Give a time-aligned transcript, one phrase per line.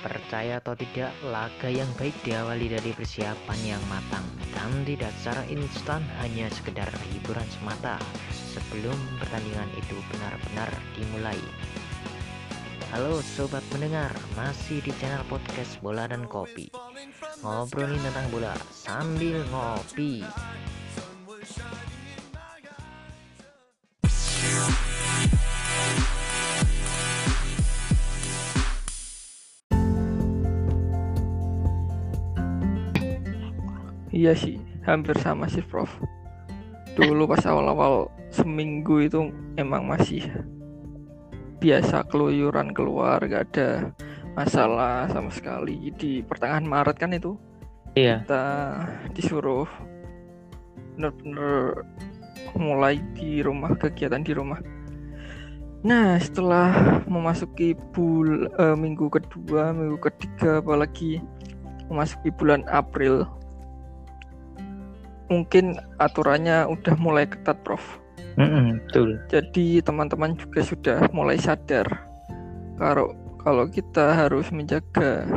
[0.00, 4.24] Percaya atau tidak, laga yang baik diawali dari persiapan yang matang
[4.56, 8.00] dan tidak secara instan hanya sekedar hiburan semata
[8.32, 11.40] sebelum pertandingan itu benar-benar dimulai.
[12.96, 16.72] Halo sobat mendengar, masih di channel podcast Bola dan Kopi.
[17.44, 20.24] Ngobrolin tentang bola sambil ngopi.
[34.20, 35.88] Iya sih, hampir sama sih Prof.
[36.92, 40.20] Dulu pas awal-awal seminggu itu emang masih
[41.56, 43.96] biasa keluyuran keluar, gak ada
[44.36, 45.88] masalah sama sekali.
[45.96, 47.32] Di pertengahan Maret kan itu
[47.96, 48.20] Iya.
[48.28, 48.44] kita
[49.16, 49.64] disuruh
[51.00, 51.80] bener-bener
[52.60, 54.60] mulai di rumah kegiatan di rumah.
[55.80, 61.24] Nah setelah memasuki bul eh, minggu kedua, minggu ketiga, apalagi
[61.88, 63.24] memasuki bulan April,
[65.30, 68.02] mungkin aturannya udah mulai ketat, Prof.
[68.36, 69.16] Mm-mm, betul.
[69.30, 72.10] Jadi teman-teman juga sudah mulai sadar
[72.80, 75.28] kalau kalau kita harus menjaga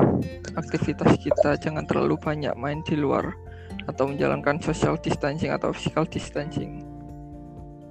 [0.55, 3.35] aktivitas kita jangan terlalu banyak main di luar
[3.91, 6.87] atau menjalankan social distancing atau physical distancing.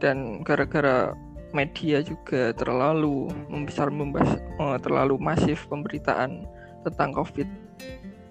[0.00, 1.12] Dan gara-gara
[1.52, 6.48] media juga terlalu membesar membahas eh, terlalu masif pemberitaan
[6.88, 7.48] tentang Covid.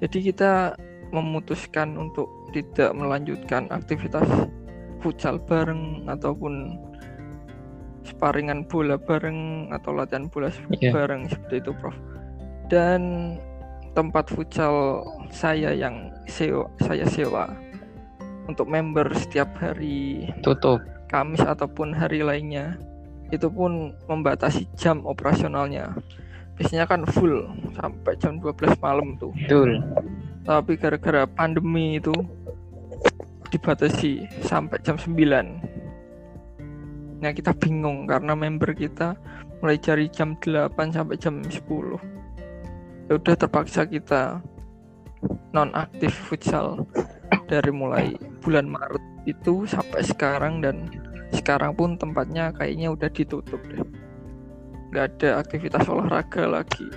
[0.01, 0.73] Jadi kita
[1.13, 4.27] memutuskan untuk tidak melanjutkan aktivitas
[5.01, 6.77] futsal bareng ataupun
[8.05, 10.91] sparingan bola bareng atau latihan bola Iya.
[10.93, 11.95] bareng seperti itu Prof.
[12.69, 13.01] Dan
[13.93, 17.51] tempat futsal saya yang sewa, saya sewa
[18.47, 20.81] untuk member setiap hari Tutup.
[21.11, 22.79] Kamis ataupun hari lainnya
[23.31, 25.91] itu pun membatasi jam operasionalnya.
[26.55, 29.81] Biasanya kan full sampai jam 12 malam tuh Betul.
[30.43, 32.13] tapi gara-gara pandemi itu
[33.51, 39.13] dibatasi sampai jam 9 nah kita bingung karena member kita
[39.61, 41.51] mulai cari jam 8 sampai jam 10
[43.11, 44.41] ya udah terpaksa kita
[45.53, 46.87] non aktif futsal
[47.45, 50.89] dari mulai bulan Maret itu sampai sekarang dan
[51.31, 53.83] sekarang pun tempatnya kayaknya udah ditutup deh.
[54.91, 56.87] Nggak ada aktivitas olahraga lagi.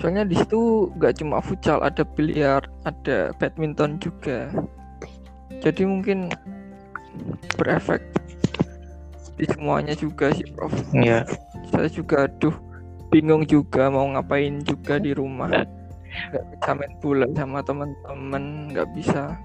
[0.00, 4.48] Soalnya di situ nggak cuma futsal ada biliar ada badminton juga
[5.60, 6.32] jadi mungkin
[7.60, 8.00] berefek
[9.36, 10.72] di semuanya juga sih prof.
[10.94, 11.26] Iya.
[11.72, 12.52] saya juga aduh
[13.08, 15.48] bingung juga mau ngapain juga di rumah.
[16.32, 19.36] Nggak bisa main bola sama teman-teman nggak bisa.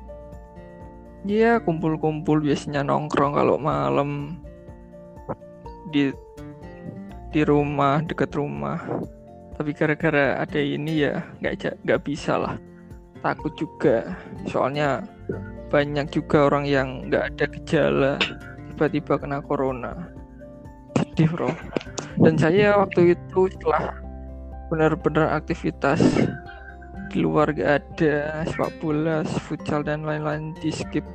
[1.28, 4.40] Ya kumpul-kumpul biasanya nongkrong kalau malam.
[5.92, 6.12] Di
[7.32, 8.80] di rumah dekat rumah.
[9.58, 12.56] Tapi gara-gara ada ini ya nggak nggak bisa lah.
[13.24, 14.14] Takut juga.
[14.46, 15.02] Soalnya
[15.68, 18.14] banyak juga orang yang nggak ada gejala
[18.74, 19.94] tiba-tiba kena corona.
[20.96, 21.52] Sedih bro.
[22.18, 23.94] Dan saya waktu itu setelah
[24.70, 26.02] benar-benar aktivitas
[27.08, 31.06] di luar gak ada sepak bola, futsal dan lain-lain di skip.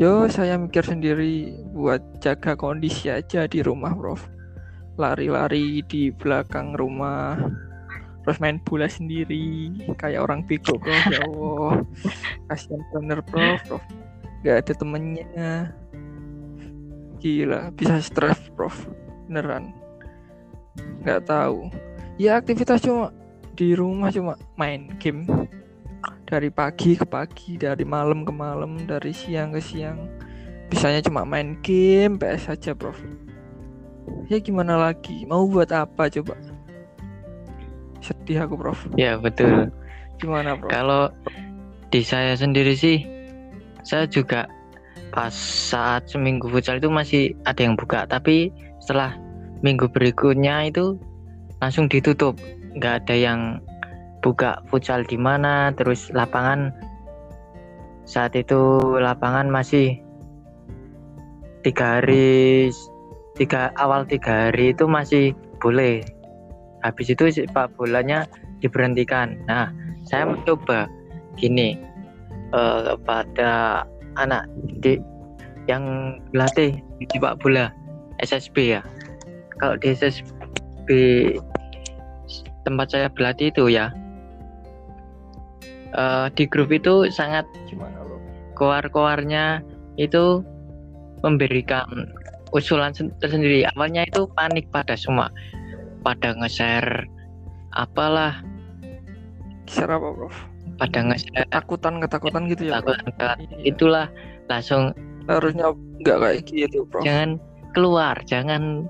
[0.00, 4.16] Yo saya mikir sendiri buat jaga kondisi aja di rumah bro.
[4.96, 7.36] Lari-lari di belakang rumah
[8.22, 10.94] terus main bola sendiri kayak orang bego bro.
[11.10, 11.82] Ya Allah.
[12.50, 13.58] Kasihan bener bro.
[13.66, 13.78] Bro
[14.42, 15.52] gak ada temennya.
[17.22, 18.74] Gila bisa stres prof
[19.30, 19.70] beneran.
[21.06, 21.70] Nggak tahu.
[22.18, 23.14] Ya aktivitas cuma
[23.54, 25.26] di rumah cuma main game.
[26.26, 30.10] Dari pagi ke pagi dari malam ke malam dari siang ke siang.
[30.72, 32.96] Bisanya cuma main game PS saja prof
[34.32, 35.24] ya gimana lagi?
[35.26, 36.34] Mau buat apa coba
[38.02, 38.78] sedih aku prof.
[38.98, 39.70] Ya betul.
[40.20, 40.70] gimana prof?
[40.70, 41.08] Kalau
[41.88, 43.06] di saya sendiri sih,
[43.86, 44.46] saya juga
[45.12, 48.48] pas saat seminggu futsal itu masih ada yang buka, tapi
[48.80, 49.14] setelah
[49.60, 50.96] minggu berikutnya itu
[51.60, 52.34] langsung ditutup,
[52.74, 53.40] nggak ada yang
[54.24, 56.72] buka futsal di mana, terus lapangan
[58.08, 60.00] saat itu lapangan masih
[61.62, 62.72] tiga hari,
[63.38, 66.02] tiga awal tiga hari itu masih boleh.
[66.82, 68.26] Habis itu sepak bolanya
[68.58, 69.38] diberhentikan.
[69.46, 69.70] Nah,
[70.06, 70.90] saya mencoba
[71.38, 71.78] gini
[72.52, 73.82] eh, pada
[74.18, 75.00] anak didik
[75.70, 77.70] yang berlatih di sepak bola
[78.20, 78.82] SSB ya.
[79.62, 80.88] Kalau di SSB
[82.66, 83.90] tempat saya berlatih itu ya
[85.94, 88.18] eh, di grup itu sangat gimana lo
[88.58, 89.64] koar-koarnya
[89.96, 90.44] itu
[91.22, 91.86] memberikan
[92.52, 93.64] usulan sen- tersendiri.
[93.74, 95.32] Awalnya itu panik pada semua,
[96.02, 97.06] pada nge-share
[97.72, 98.42] apalah
[99.64, 100.36] Geser apa, Prof?
[100.76, 103.32] pada ngeser Ketakutan-ketakutan gitu ya, takut Iya.
[103.64, 104.06] itulah
[104.50, 104.90] langsung
[105.30, 105.70] Harusnya
[106.02, 107.06] nggak kayak gitu, Prof.
[107.06, 107.38] jangan
[107.72, 108.84] keluar jangan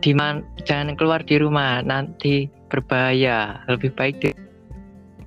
[0.00, 4.36] di man- jangan keluar di rumah nanti berbahaya lebih baik di-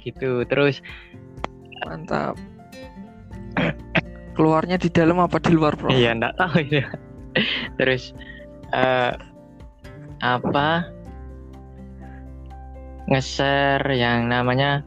[0.02, 0.82] gitu terus
[1.78, 2.34] Mantap.
[4.34, 5.94] Keluarnya di dalam apa di luar, Prof?
[5.94, 6.86] iya enggak tahu ya
[7.78, 8.12] terus
[8.74, 9.14] eh,
[10.22, 10.88] apa
[13.08, 14.84] nge-share yang namanya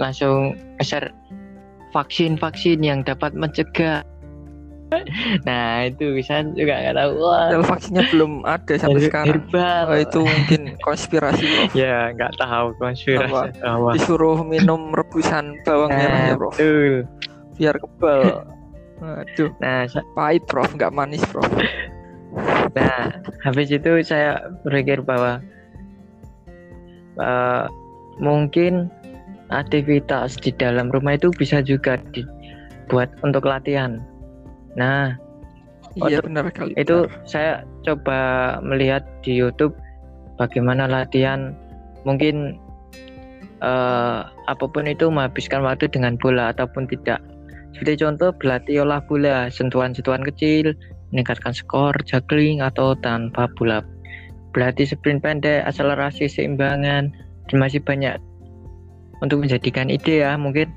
[0.00, 1.12] langsung nge-share
[1.92, 4.06] vaksin-vaksin yang dapat mencegah
[5.48, 9.26] nah itu bisa juga nggak tahu wah vaksinnya belum ada sampai sekarang.
[9.38, 11.70] herbal Oh, itu mungkin konspirasi, Prof.
[11.86, 16.54] ya nggak tahu konspirasi apa, Disuruh minum rebusan bawang merah nah ya, Prof.
[16.58, 17.06] betul
[17.54, 18.20] Biar kebal.
[19.24, 20.70] Aduh, nah pahit, Prof.
[20.74, 21.48] Nggak manis, Prof.
[22.76, 23.10] Nah,
[23.42, 25.42] habis itu saya berpikir bahwa
[27.18, 27.66] eh,
[28.22, 28.92] mungkin
[29.50, 33.98] aktivitas di dalam rumah itu bisa juga dibuat untuk latihan.
[34.78, 35.18] Nah,
[35.98, 36.70] Iya, benar kali.
[36.78, 37.26] itu benar.
[37.26, 37.52] saya
[37.82, 38.18] coba
[38.62, 39.74] melihat di YouTube
[40.38, 41.50] bagaimana latihan
[42.06, 42.62] mungkin
[43.58, 47.18] eh, apa pun itu menghabiskan waktu dengan bola ataupun tidak.
[47.74, 50.74] Seperti contoh berlatih olah bola, sentuhan-sentuhan kecil,
[51.10, 53.82] meningkatkan skor, juggling atau tanpa bola.
[54.50, 57.14] Berlatih sprint pendek, akselerasi seimbangan,
[57.46, 58.18] dan masih banyak
[59.20, 60.72] untuk menjadikan ide ya mungkin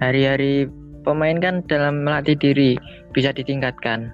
[0.00, 0.66] hari-hari
[1.04, 2.74] pemain kan dalam melatih diri
[3.12, 4.12] bisa ditingkatkan.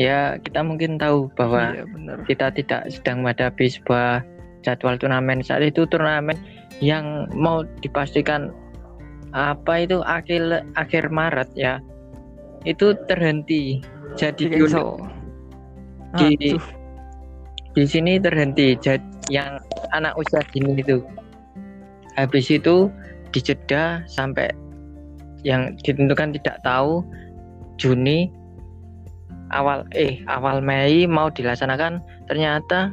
[0.00, 1.84] Ya, kita mungkin tahu bahwa Iya,
[2.24, 4.24] kita tidak sedang menghadapi sebuah
[4.64, 6.38] jadwal turnamen saat itu turnamen
[6.80, 8.50] yang mau dipastikan
[9.36, 11.78] apa itu akhir akhir Maret ya
[12.64, 13.82] itu terhenti.
[14.14, 15.00] Jadi cancel.
[16.18, 16.62] di- Aduh,
[17.72, 18.76] di sini terhenti.
[18.76, 19.56] Jadi yang
[19.96, 21.00] anak usia dini itu.
[22.20, 22.92] Habis itu
[23.32, 24.52] dijeda sampai
[25.42, 27.00] yang ditentukan tidak tahu
[27.80, 28.28] Juni
[29.50, 31.98] awal eh awal Mei mau dilaksanakan
[32.28, 32.92] ternyata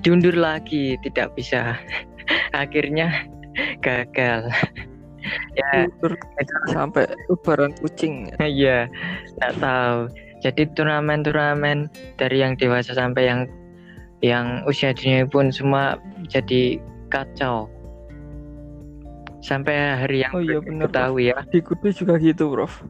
[0.00, 1.76] diundur lagi tidak bisa.
[2.56, 3.28] Akhirnya
[3.84, 4.48] gagal
[5.56, 5.88] ya
[6.70, 8.30] sampai lebaran kucing.
[8.40, 8.86] Iya,
[9.40, 9.98] nggak tahu.
[10.44, 11.88] Jadi turnamen-turnamen
[12.20, 13.40] dari yang dewasa sampai yang
[14.20, 15.96] yang usia dini pun semua
[16.28, 16.80] jadi
[17.12, 17.68] kacau.
[19.44, 21.36] Sampai hari yang Oh iya, bener, tahu ya.
[21.52, 22.80] Di Kudus juga gitu, Prof.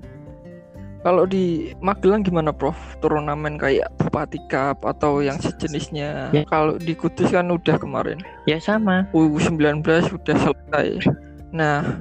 [1.02, 2.78] Kalau di Magelang gimana, Prof?
[3.02, 6.30] Turnamen kayak Bupati Cup atau yang sejenisnya.
[6.30, 6.46] Ya.
[6.46, 8.22] Kalau di Kudus kan udah kemarin.
[8.46, 9.04] Ya sama.
[9.10, 11.10] U19 sudah selesai.
[11.50, 11.98] Nah,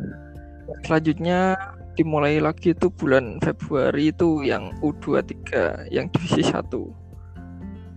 [0.81, 1.55] selanjutnya
[1.93, 5.45] dimulai lagi itu bulan Februari itu yang U23
[5.93, 6.65] yang divisi 1.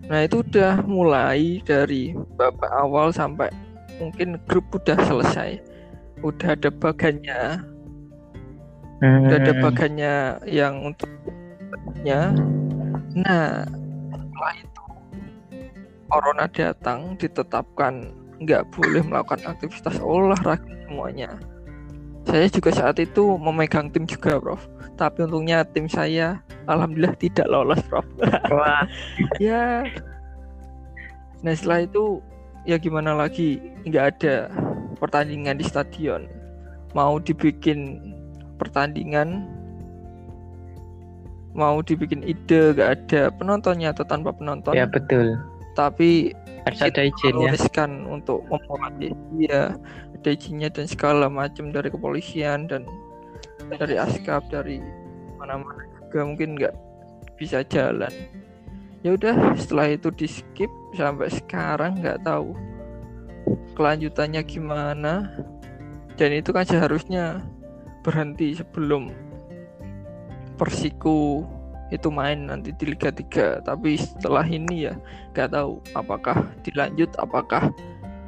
[0.06, 3.50] Nah, itu udah mulai dari babak awal sampai
[3.98, 5.58] mungkin grup udah selesai.
[6.22, 7.60] Udah ada bagannya,
[9.02, 10.14] udah ada Hmm, bagannya
[10.48, 11.10] yang untuk
[12.06, 12.32] nya.
[13.16, 13.66] Nah,
[14.14, 14.84] setelah itu
[16.06, 21.34] corona datang ditetapkan nggak boleh melakukan aktivitas olahraga semuanya.
[22.26, 24.66] Saya juga saat itu memegang tim juga, Prof.
[24.98, 28.06] Tapi untungnya tim saya alhamdulillah tidak lolos, Prof.
[28.54, 28.84] Wah,
[29.38, 29.86] ya.
[31.46, 32.18] Nah, setelah itu
[32.66, 33.62] ya gimana lagi?
[33.86, 34.34] Nggak ada
[34.98, 36.26] pertandingan di stadion.
[36.98, 38.02] Mau dibikin
[38.56, 39.56] pertandingan
[41.56, 45.40] mau dibikin ide gak ada penontonnya atau tanpa penonton ya betul.
[45.72, 46.36] tapi
[46.68, 47.48] Harus ada izin ya.
[47.48, 49.72] menuliskan untuk memulai iya
[50.32, 52.82] izinnya dan segala macam dari kepolisian dan
[53.78, 54.82] dari askap dari
[55.38, 56.74] mana-mana juga mungkin nggak
[57.36, 58.10] bisa jalan.
[59.04, 62.56] Ya udah setelah itu di skip sampai sekarang nggak tahu
[63.76, 65.30] kelanjutannya gimana.
[66.16, 67.44] Dan itu kan seharusnya
[68.00, 69.12] berhenti sebelum
[70.56, 71.44] Persiku
[71.92, 74.94] itu main nanti di Liga 3 tapi setelah ini ya
[75.36, 77.70] nggak tahu apakah dilanjut apakah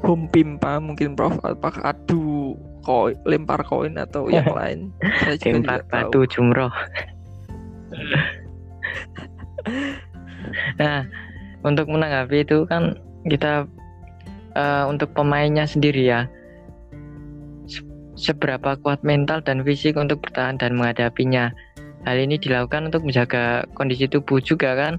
[0.03, 2.55] home pimpa mungkin Prof apakah adu
[2.87, 6.73] koin lempar koin atau yang lain saya juga Lempar tahu batu jumroh.
[10.81, 11.03] nah,
[11.67, 12.95] untuk menanggapi itu kan
[13.27, 13.67] kita
[14.55, 16.31] eh, untuk pemainnya sendiri ya.
[17.69, 17.87] Se-
[18.19, 21.55] Seberapa kuat mental dan fisik untuk bertahan dan menghadapinya.
[22.03, 24.99] Hal ini dilakukan untuk menjaga kondisi tubuh juga kan.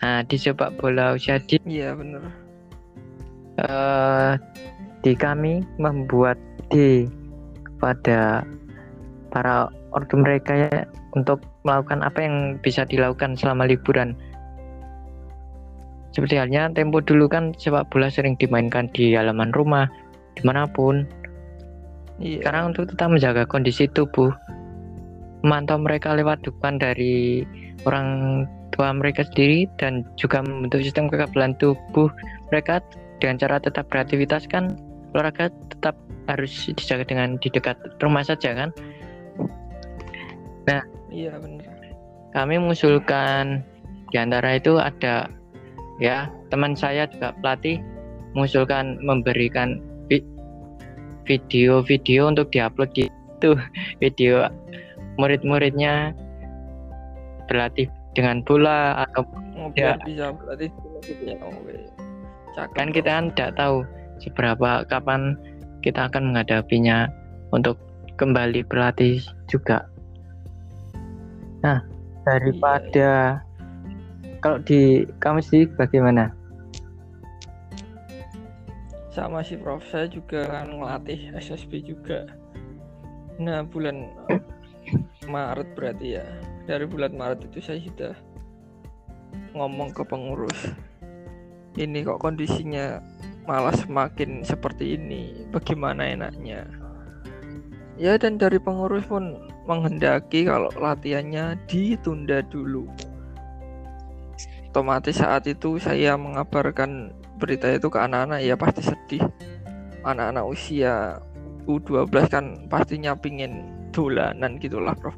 [0.00, 2.49] Nah, di sepak bola usia dini iya bener
[3.58, 4.30] eh,
[5.00, 6.36] di kami membuat
[6.70, 7.08] di
[7.66, 8.44] kepada
[9.32, 14.14] para ortu mereka ya untuk melakukan apa yang bisa dilakukan selama liburan
[16.14, 19.86] seperti halnya tempo dulu kan sepak bola sering dimainkan di halaman rumah
[20.34, 21.06] di mana pun
[22.20, 22.44] Iya.
[22.44, 24.28] sekarang untuk tetap menjaga kondisi tubuh
[25.40, 27.48] memantau mereka lewat dukungan dari
[27.88, 28.44] orang
[28.76, 32.12] tua mereka sendiri dan juga membentuk sistem kekebalan tubuh
[32.52, 32.84] mereka
[33.20, 34.74] dengan cara tetap beraktivitas kan
[35.12, 35.94] olahraga tetap
[36.26, 38.70] harus dijaga dengan di dekat rumah saja kan
[41.10, 41.66] Iya benar.
[42.30, 43.66] kami mengusulkan
[44.14, 45.26] di antara itu ada
[45.98, 47.82] ya teman saya juga pelatih
[48.38, 50.22] mengusulkan memberikan vi-
[51.26, 53.58] video-video untuk diupload di itu
[54.02, 54.46] video
[55.18, 56.14] murid-muridnya
[57.50, 59.26] berlatih dengan bola atau
[59.60, 59.92] Oh, Ya.
[60.00, 60.72] bisa berarti
[61.04, 61.36] gitu ya.
[62.60, 63.76] Cakep, kan kita kan tidak tahu
[64.20, 65.32] seberapa kapan
[65.80, 67.08] kita akan menghadapinya
[67.56, 67.80] untuk
[68.20, 69.88] kembali berlatih juga.
[71.64, 71.80] Nah,
[72.28, 73.40] daripada
[74.44, 76.36] kalau di kamu sih bagaimana?
[79.08, 79.80] sama sih Prof.
[79.88, 82.28] Saya juga kan ngelatih SSB juga.
[83.40, 84.12] Nah bulan
[85.32, 86.24] Maret berarti ya.
[86.68, 88.12] Dari bulan Maret itu saya sudah
[89.56, 90.76] ngomong ke pengurus
[91.78, 92.98] ini kok kondisinya
[93.46, 95.46] malah semakin seperti ini?
[95.54, 96.66] Bagaimana enaknya?
[98.00, 99.36] Ya dan dari pengurus pun
[99.68, 102.88] menghendaki kalau latihannya ditunda dulu.
[104.70, 107.10] Otomatis saat itu saya mengabarkan
[107.42, 109.26] berita itu ke anak-anak ya pasti sedih.
[110.06, 111.18] Anak-anak usia
[111.68, 115.14] U12 kan pastinya pingin dolanan gitulah prof.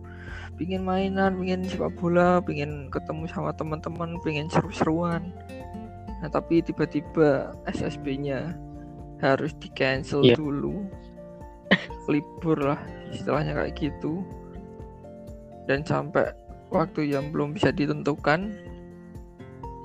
[0.56, 5.32] Pingin mainan pingin sepak bola pingin ketemu sama teman-teman pingin seru-seruan
[6.22, 8.54] nah tapi tiba-tiba SSB-nya
[9.22, 10.38] harus di cancel Iya.
[10.38, 10.86] dulu.
[12.10, 12.80] Libur lah
[13.14, 14.22] istilahnya kayak gitu.
[15.66, 16.34] Dan sampai
[16.74, 18.50] waktu yang belum bisa ditentukan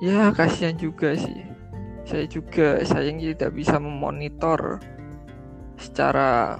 [0.02, 1.46] ya kasihan juga sih.
[2.02, 4.82] Saya juga sayang tidak bisa memonitor
[5.78, 6.58] secara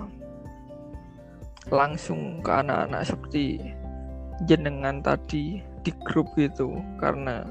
[1.68, 3.75] langsung ke anak-anak seperti
[4.47, 6.78] jenengan tadi di grup gitu.
[7.02, 7.42] Karena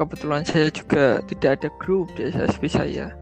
[0.00, 3.12] kebetulan saya juga tidak ada grup di SSB saya.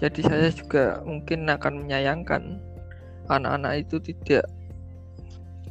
[0.00, 2.64] Jadi saya juga mungkin akan menyayangkan
[3.28, 4.48] anak-anak itu tidak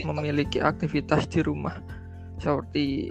[0.06, 1.82] memiliki aktivitas di rumah
[2.38, 3.10] seperti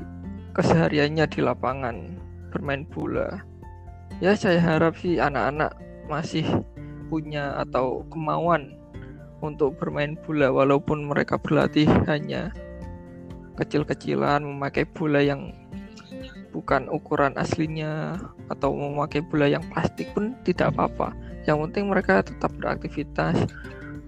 [0.55, 2.15] kesehariannya di lapangan
[2.55, 3.43] bermain bola.
[4.23, 5.75] Ya saya harap sih anak-anak
[6.07, 6.47] masih
[7.11, 8.79] punya atau kemauan
[9.43, 12.55] untuk bermain bola walaupun mereka berlatih hanya
[13.59, 15.66] kecil-kecilan memakai bola yang
[16.57, 18.17] bukan ukuran aslinya
[18.49, 21.13] atau memakai bola yang plastik pun tidak apa-apa
[21.45, 23.45] yang penting mereka tetap beraktivitas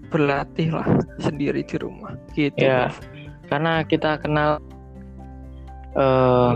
[0.09, 0.89] berlatih lah
[1.21, 2.89] sendiri di rumah gitu Ya.
[3.49, 4.61] Karena kita kenal
[5.97, 6.53] eh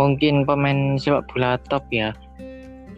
[0.00, 2.16] mungkin pemain sepak bola top ya.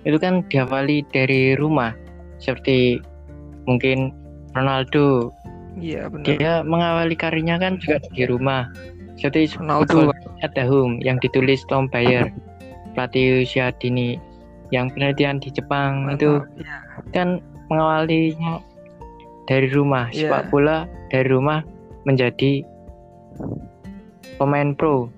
[0.07, 1.91] Itu kan diawali dari rumah.
[2.39, 3.03] Seperti
[3.67, 4.15] mungkin
[4.55, 5.35] Ronaldo,
[5.79, 8.71] iya benar dia mengawali karirnya kan juga di rumah.
[9.19, 12.29] Seperti Ronaldo at the home yang ditulis Tom Bayer
[12.97, 14.19] pelatih usia dini
[14.71, 16.59] yang penelitian di Jepang itu mantap.
[16.59, 16.77] Iya.
[17.15, 17.29] kan
[17.71, 18.55] mengawalinya
[19.51, 20.31] dari rumah Iya.
[20.31, 21.63] sepak bola dari rumah
[22.07, 22.63] menjadi
[24.39, 25.11] pemain pro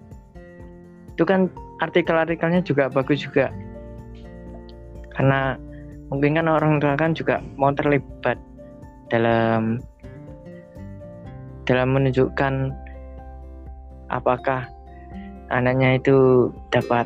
[1.13, 1.53] itu kan
[1.85, 3.53] artikel-artikelnya juga bagus juga
[5.13, 5.61] karena
[6.09, 8.41] mungkin kan orang tua kan juga mau terlibat
[9.13, 9.77] dalam
[11.69, 12.73] dalam menunjukkan
[14.09, 14.72] apakah
[15.53, 17.05] anaknya itu dapat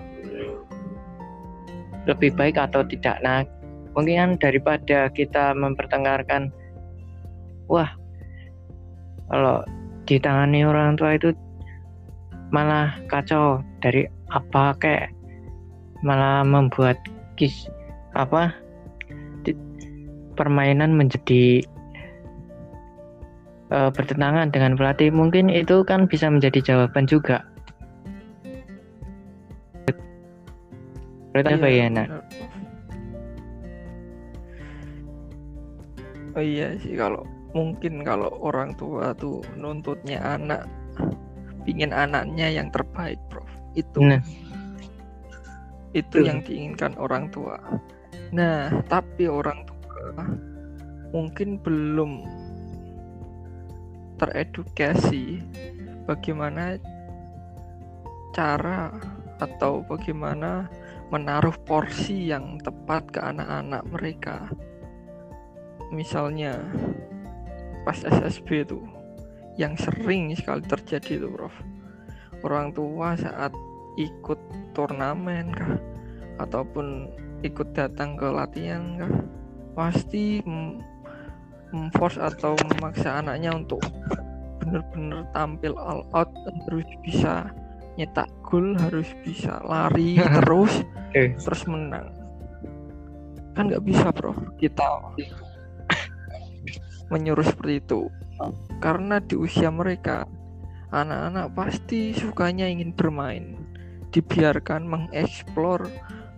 [2.06, 3.18] lebih baik atau tidak.
[3.20, 3.42] Nah
[3.98, 6.54] mungkin kan daripada kita mempertengkarkan
[7.66, 7.90] wah
[9.26, 9.66] kalau
[10.06, 11.34] ditangani orang tua itu
[12.54, 15.10] malah kacau dari apa kayak
[16.06, 16.94] malah membuat
[17.34, 17.66] kis
[18.14, 18.54] apa?
[20.38, 21.64] Permainan menjadi
[23.72, 25.10] eh, bertentangan dengan pelatih.
[25.10, 27.42] Mungkin itu kan bisa menjadi jawaban juga
[31.36, 32.08] Menurut apa Iya, ya nak.
[36.36, 40.64] Oh iya sih kalau mungkin kalau orang tua tuh nuntutnya anak
[41.68, 43.44] pingin anaknya yang terbaik, Prof.
[43.76, 44.24] Itu Nah.
[45.92, 46.28] itu Betul.
[46.28, 47.56] yang diinginkan orang tua.
[48.32, 50.24] Nah, tapi orang tua
[51.12, 52.24] mungkin belum
[54.16, 55.40] teredukasi
[56.08, 56.80] bagaimana
[58.32, 58.92] cara
[59.40, 60.68] atau bagaimana
[61.10, 64.36] menaruh porsi yang tepat ke anak-anak mereka.
[65.94, 66.58] Misalnya
[67.86, 68.82] pas SSB itu
[69.54, 71.54] yang sering sekali terjadi itu, Prof.
[72.42, 73.54] Orang tua saat
[73.96, 74.38] ikut
[74.76, 75.80] turnamen kah
[76.42, 77.08] ataupun
[77.40, 79.14] ikut datang ke latihan kah,
[79.72, 80.84] pasti mem-
[81.72, 83.80] memforce atau memaksa anaknya untuk
[84.60, 86.30] benar-benar tampil all out
[86.66, 87.50] harus bisa
[87.96, 90.84] nyetak gol harus bisa lari terus
[91.16, 91.32] Eh.
[91.40, 92.12] terus menang.
[93.56, 94.36] Kan nggak bisa bro.
[94.60, 95.16] Kita
[97.08, 98.12] menyuruh seperti itu.
[98.84, 100.28] Karena di usia mereka
[100.92, 103.56] anak-anak pasti sukanya ingin bermain.
[104.12, 105.88] Dibiarkan mengeksplor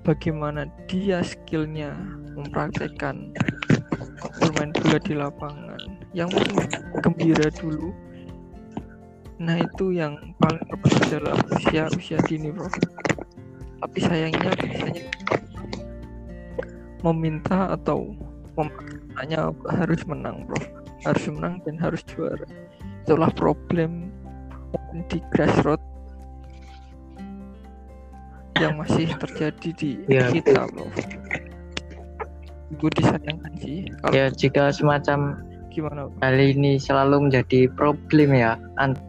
[0.06, 1.90] bagaimana dia skillnya
[2.38, 3.34] mempraktekkan
[4.38, 5.82] bermain bola di lapangan.
[6.14, 6.58] Yang penting
[7.02, 7.90] gembira dulu
[9.38, 12.66] nah itu yang paling terpenting dalam usia usia dini bro.
[13.78, 15.04] Tapi sayangnya biasanya
[17.06, 18.10] meminta atau
[18.58, 20.58] memaknanya harus menang bro.
[21.06, 22.42] Harus menang dan harus juara.
[23.06, 24.10] Itulah problem
[25.06, 25.86] di grassroots
[28.58, 30.90] yang masih terjadi di Ya, kita bro.
[32.74, 35.38] Gue disayangkan sih kalau Ya jika semacam
[35.70, 36.18] gimana bro?
[36.26, 39.06] hal ini selalu menjadi problem ya antara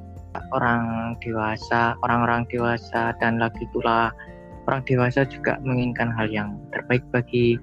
[0.53, 4.13] orang dewasa, orang-orang dewasa dan lagi pula
[4.69, 7.57] orang dewasa juga menginginkan hal yang terbaik bagi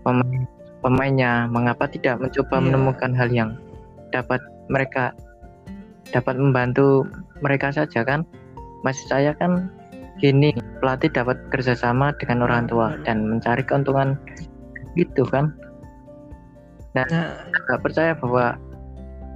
[0.00, 0.48] pemain
[0.80, 1.44] pemainnya.
[1.50, 2.64] Mengapa tidak mencoba Iya.
[2.70, 3.50] menemukan hal yang
[4.14, 4.40] dapat
[4.72, 5.12] mereka
[6.14, 7.04] dapat membantu
[7.44, 8.24] mereka saja kan?
[8.86, 9.68] Maksud saya kan
[10.16, 14.16] gini, pelatih dapat kerjasama dengan orang tua dan mencari keuntungan
[14.96, 15.52] gitu kan?
[16.96, 17.04] nah
[17.68, 18.56] nggak percaya bahwa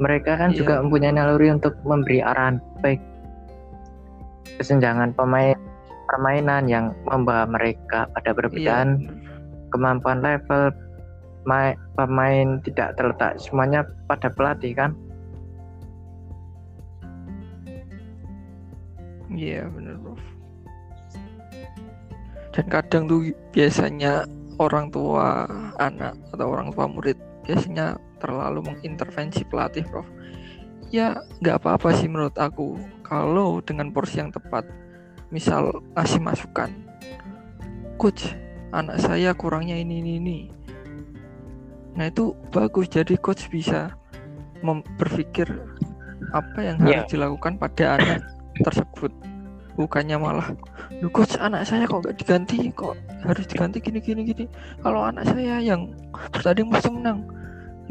[0.00, 0.64] mereka kan Iya.
[0.64, 3.00] juga mempunyai naluri untuk memberi arahan baik
[4.57, 5.57] kesenjangan pemain
[6.09, 8.88] permainan yang membawa mereka pada iya perbedaan
[9.71, 10.73] kemampuan level
[11.47, 14.90] ma- pemain tidak terletak semuanya pada pelatih kan
[19.30, 20.19] Iya bener bro.
[22.50, 24.26] Dan kadang tuh biasanya
[24.59, 25.47] orang tua
[25.78, 27.14] anak atau orang tua murid
[27.47, 30.04] biasanya terlalu mengintervensi pelatih bro.
[30.92, 34.68] Ya nggak apa-apa sih menurut aku kalau dengan porsi yang tepat.
[35.30, 36.74] Misal ngasih masukan,
[37.94, 38.35] coach
[38.74, 40.38] anak saya kurangnya ini ini ini.
[41.94, 43.94] Nah itu bagus jadi coach bisa
[44.61, 45.46] mem- berpikir
[46.35, 47.06] apa yang Iya.
[47.06, 48.26] harus dilakukan pada anak
[48.66, 49.11] tersebut
[49.78, 50.48] bukannya malah
[51.00, 52.92] lu coach anak saya kok gak diganti kok
[53.24, 54.44] harus diganti gini gini gini
[54.85, 55.88] kalau anak saya yang
[56.35, 57.24] bertanding mesti menang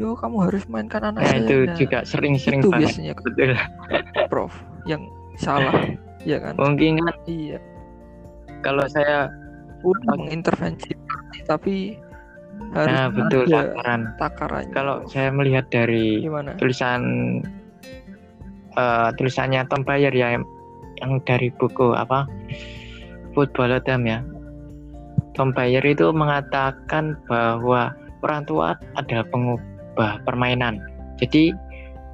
[0.00, 2.88] yo kamu harus mainkan anak nah saya itu Nah, juga sering-sering itu banget.
[2.88, 3.12] biasanya.
[3.20, 3.50] Betul.
[4.32, 4.52] Prof
[4.88, 5.02] yang
[5.36, 5.76] salah.
[6.24, 6.56] Ya kan?
[6.56, 7.60] Mungkin kan iya.
[8.64, 9.28] kalau saya
[9.84, 10.92] udah mengintervensi
[11.44, 11.96] tapi
[12.76, 14.00] harus nah betul takaran.
[14.16, 14.72] takarannya.
[14.72, 15.12] Kalau Prof.
[15.12, 16.56] saya melihat dari gimana?
[16.56, 17.00] tulisan
[18.72, 20.44] eh, tulisannya Tom Bayer ya yang,
[21.28, 22.24] dari buku apa?
[23.36, 24.24] Football Adam ya.
[25.36, 29.24] Tom Bayer itu mengatakan bahwa orang tua adalah
[29.94, 30.78] pengubah permainan.
[31.18, 31.52] Jadi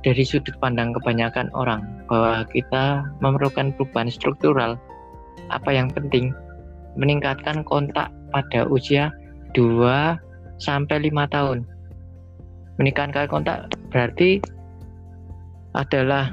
[0.03, 4.81] dari sudut pandang kebanyakan orang bahwa kita memerlukan perubahan struktural
[5.53, 6.33] apa yang penting?
[6.97, 9.13] Meningkatkan kontak pada usia
[9.53, 10.17] 2
[10.57, 11.59] sampai 5 tahun.
[12.81, 14.41] Meningkatkan kontak berarti
[15.77, 16.33] adalah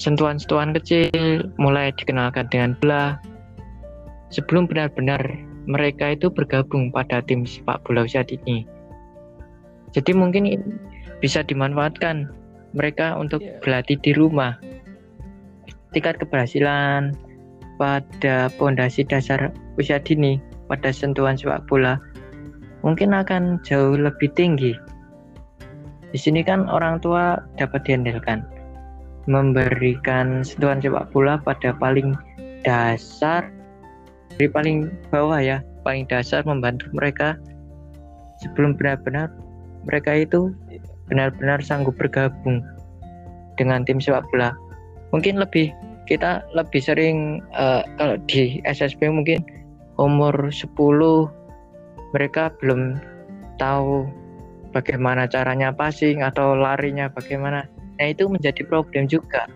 [0.00, 3.04] sentuhan-sentuhan kecil mulai dikenalkan dengan bola
[4.32, 5.20] sebelum benar-benar
[5.68, 8.73] mereka itu bergabung pada tim sepak bola usia dini.
[9.94, 10.50] Jadi mungkin
[11.22, 12.28] bisa dimanfaatkan
[12.74, 13.62] mereka untuk Iya.
[13.62, 14.58] berlatih di rumah.
[15.94, 17.14] Tingkat keberhasilan
[17.78, 22.02] pada pondasi dasar usia dini pada sentuhan sepak bola
[22.82, 24.74] mungkin akan jauh lebih tinggi.
[26.10, 28.42] Di sini kan orang tua dapat diandalkan
[29.30, 32.12] memberikan sentuhan sepak bola pada paling
[32.66, 33.46] dasar
[34.34, 37.38] dari paling bawah ya, paling dasar membantu mereka
[38.42, 39.30] sebelum benar-benar
[39.84, 40.52] mereka itu
[41.08, 42.64] benar-benar sanggup bergabung
[43.60, 44.56] dengan tim sepak bola.
[45.12, 45.70] Mungkin lebih
[46.04, 49.44] kita lebih sering eh, kalau di SSB mungkin
[49.96, 50.74] umur 10
[52.14, 52.98] mereka belum
[53.58, 54.06] tahu
[54.74, 57.70] bagaimana caranya passing atau larinya bagaimana.
[57.94, 59.46] Nah, itu menjadi problem juga.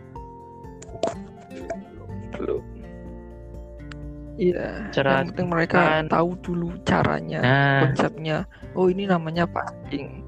[4.38, 6.04] Iya Cara yang penting mereka kan.
[6.06, 8.46] tahu dulu caranya Nah, konsepnya.
[8.72, 10.22] Oh ini namanya passing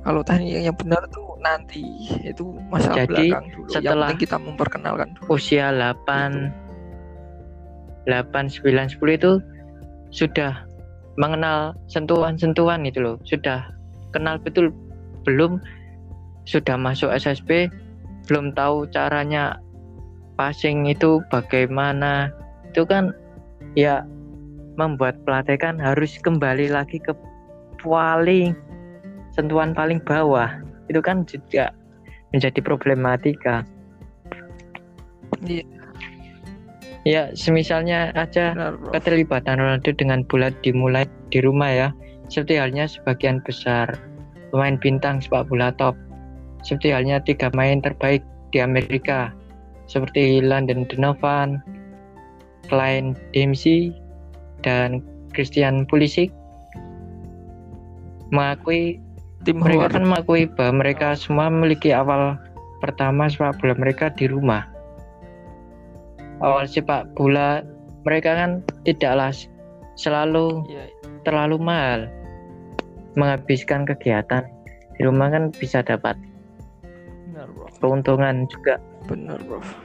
[0.00, 1.80] kalau teknik yang benar tuh nanti
[2.20, 3.64] itu masalah Jadi, belakang dulu.
[3.64, 5.24] Yang setelah- penting kita memperkenalkan dulu.
[5.32, 6.52] usia 8
[8.04, 9.32] 8 9 10 itu
[10.10, 10.52] sudah
[11.16, 13.64] mengenal sentuhan-sentuhan itu loh, sudah
[14.10, 14.68] kenal betul
[15.24, 15.56] belum
[16.44, 17.72] sudah masuk SSB
[18.26, 19.56] belum tahu caranya
[20.34, 22.28] passing itu bagaimana
[22.74, 23.14] itu kan
[23.78, 24.02] ya
[24.74, 27.14] membuat pelatihan harus kembali lagi ke
[27.78, 28.50] paling
[29.30, 30.50] sentuhan paling bawah.
[30.90, 31.70] Itu kan juga
[32.34, 33.62] menjadi problematika.
[35.46, 35.62] Iya.
[37.06, 41.88] ya semisalnya aja Benar, keterlibatan Ronaldo dengan bola dimulai di rumah ya.
[42.26, 43.94] Seperti halnya sebagian besar
[44.50, 45.94] pemain bintang sepak bola top.
[46.66, 49.30] Seperti halnya tiga main terbaik di Amerika
[49.84, 51.60] seperti Landon Donovan,
[52.68, 53.92] Klein Dempsey,
[54.64, 55.04] dan
[55.36, 56.32] Christian Pulisic
[58.32, 58.98] mengakui
[59.44, 62.40] Tim mereka kan mengakui bahwa mereka semua memiliki awal
[62.80, 64.64] pertama sepak bola mereka di rumah.
[66.40, 67.60] Awal sepak bola
[68.08, 68.50] mereka kan
[68.88, 69.36] tidaklah
[70.00, 70.88] selalu Iya,
[71.28, 72.08] terlalu mahal.
[73.20, 74.48] Menghabiskan kegiatan
[74.96, 76.16] di rumah kan bisa dapat
[77.28, 77.46] benar,
[77.84, 78.80] keuntungan juga.
[79.04, 79.83] Benar, Prof.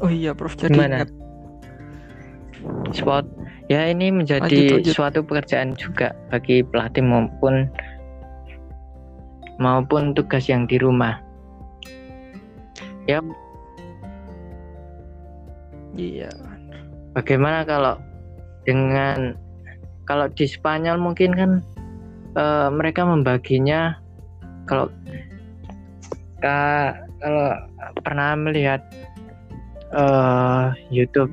[0.00, 0.56] Oh iya, Prof.
[0.56, 1.04] Jadi Gimana?
[1.04, 1.10] ingat.
[2.90, 3.26] Sport
[3.70, 4.92] ya ini menjadi Lanjut, lanjut.
[4.92, 7.70] suatu pekerjaan juga bagi pelatih maupun
[9.62, 11.22] maupun tugas yang di rumah.
[13.06, 13.22] Ya
[15.94, 16.30] Iya.
[17.14, 17.98] Bagaimana kalau
[18.64, 19.34] dengan
[20.06, 21.50] kalau di Spanyol mungkin kan
[22.34, 23.94] eh, mereka membaginya
[24.66, 24.90] kalau
[26.42, 27.48] ka- kalau
[28.02, 28.80] pernah melihat
[29.92, 31.32] eh, YouTube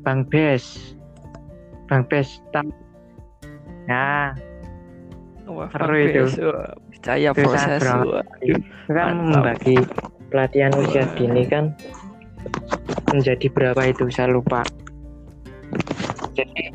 [0.00, 0.94] Bang Bes
[1.86, 2.72] Bang Bes tam-
[3.84, 4.36] Nah,
[5.48, 6.22] Wah, Seru Bang itu.
[6.92, 7.80] Percaya proses.
[8.44, 9.80] itu kan membagi
[10.28, 11.14] pelatihan usia Wah.
[11.16, 11.72] dini kan
[13.08, 14.60] menjadi berapa itu saya lupa.
[16.34, 16.68] Jadi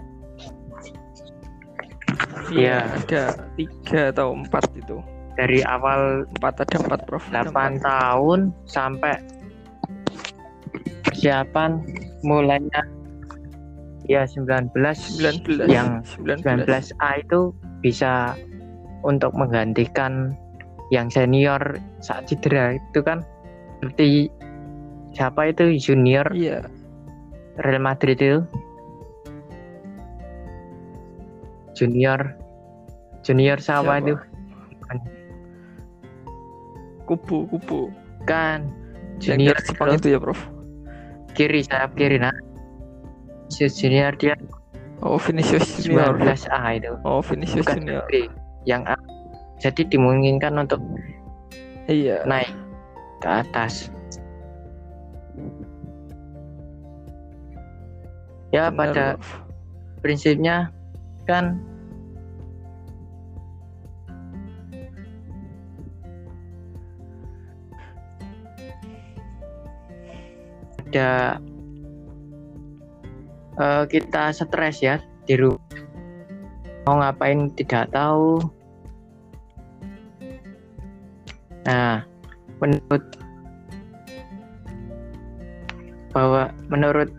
[2.49, 2.97] Iya, Iya.
[2.99, 3.23] ada
[3.55, 4.97] tiga atau empat itu.
[5.33, 7.25] dari awal Empat ada empat, Prof.
[7.29, 7.81] Ada 8 empat.
[7.81, 9.13] tahun sampai
[11.23, 11.79] persiapan
[12.27, 12.83] mulainya
[14.11, 18.35] ya 19 19 yang 19 19A itu bisa
[19.07, 20.35] untuk menggantikan
[20.91, 23.23] yang senior saat cedera itu kan.
[23.79, 24.27] Seperti
[25.15, 25.79] siapa itu?
[25.79, 26.27] Junior?
[26.35, 26.67] Iya,
[27.63, 28.43] Real Madrid itu.
[31.71, 32.35] Junior.
[33.23, 34.03] Junior siapa, Siapa?
[34.03, 34.13] itu?
[37.07, 37.87] Kupu kupu.
[38.27, 38.67] kan.
[39.23, 40.52] Junior Jepang itu ya, Prof.
[41.33, 42.33] kiri sayap kiri nah
[43.49, 44.35] Vinicius junior dia
[45.03, 46.15] Oh, Vinicius Junior.
[46.15, 48.07] 19A itu Oh, Vinicius bukan Junior.
[48.07, 48.31] B
[48.63, 48.95] yang A
[49.59, 50.79] jadi dimungkinkan untuk
[51.91, 52.23] Iya.
[52.23, 52.47] naik
[53.19, 53.91] ke atas
[58.55, 59.05] ya benar, pada
[59.99, 60.71] prinsipnya
[61.27, 61.59] kan
[70.93, 71.41] ada
[73.57, 75.57] eh, kita stres ya di rumah
[76.85, 78.37] mau ngapain tidak tahu
[81.65, 82.05] nah
[82.61, 83.03] menurut
[86.13, 87.09] bahwa menurut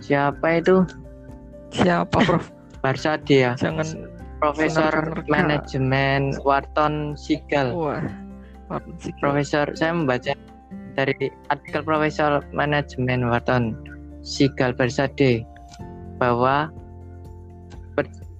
[0.00, 0.80] siapa itu
[1.72, 2.52] Siapa, Prof?
[2.84, 4.08] Barca dia Jangan
[4.42, 5.22] Profesor.
[5.30, 7.72] Manajemen Wharton Sigal.
[7.72, 8.02] wah.
[8.68, 9.20] Martin Sigal.
[9.22, 10.32] Profesor saya membaca
[10.96, 13.76] dari artikel Profesor Manajemen Wharton
[14.22, 15.42] Sigal Bersade
[16.20, 16.70] bahwa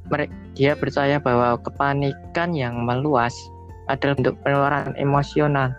[0.09, 3.33] ber- dia percaya bahwa kepanikan yang meluas
[3.89, 5.73] adalah bentuk penularan emosional.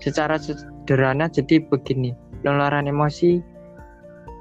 [0.00, 3.40] Secara sederhana jadi begini, penularan emosi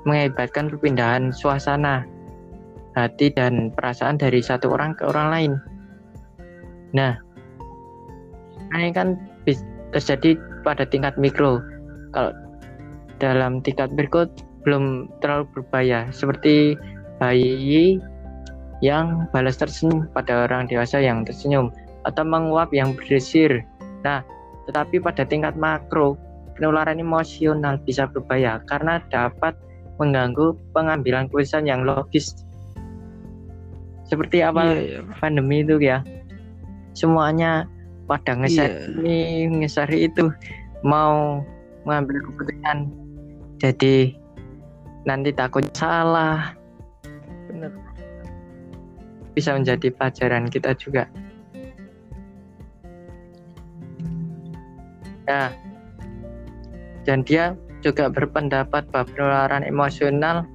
[0.03, 2.03] mengakibatkan perpindahan suasana
[2.93, 5.53] hati dan perasaan dari satu orang ke orang lain.
[6.93, 7.17] Nah,
[8.75, 9.17] ini kan
[9.93, 11.61] terjadi pada tingkat mikro.
[12.11, 12.33] Kalau
[13.21, 14.29] dalam tingkat berikut
[14.65, 16.75] belum terlalu berbahaya, seperti
[17.21, 18.01] bayi
[18.83, 21.71] yang balas tersenyum pada orang dewasa yang tersenyum
[22.03, 23.63] atau menguap yang berdesir.
[24.03, 24.19] Nah,
[24.67, 26.19] tetapi pada tingkat makro,
[26.55, 29.55] penularan emosional bisa berbahaya karena dapat
[30.01, 32.43] mengganggu pengambilan keputusan yang logis.
[34.03, 35.15] Seperti awal Iya, iya.
[35.17, 36.03] pandemi itu ya
[36.93, 37.65] semuanya
[38.05, 38.99] pada ngeser Iya.
[38.99, 39.17] ini
[39.63, 40.29] ngeser itu
[40.83, 41.39] mau
[41.87, 42.91] mengambil keputusan.
[43.59, 44.15] Jadi
[45.07, 46.55] nanti takut salah.
[47.47, 47.71] Benar.
[49.33, 51.09] bisa menjadi pelajaran kita juga.
[55.25, 55.49] Nah
[57.03, 60.45] dan dia juga berpendapat bahwa penularan emosional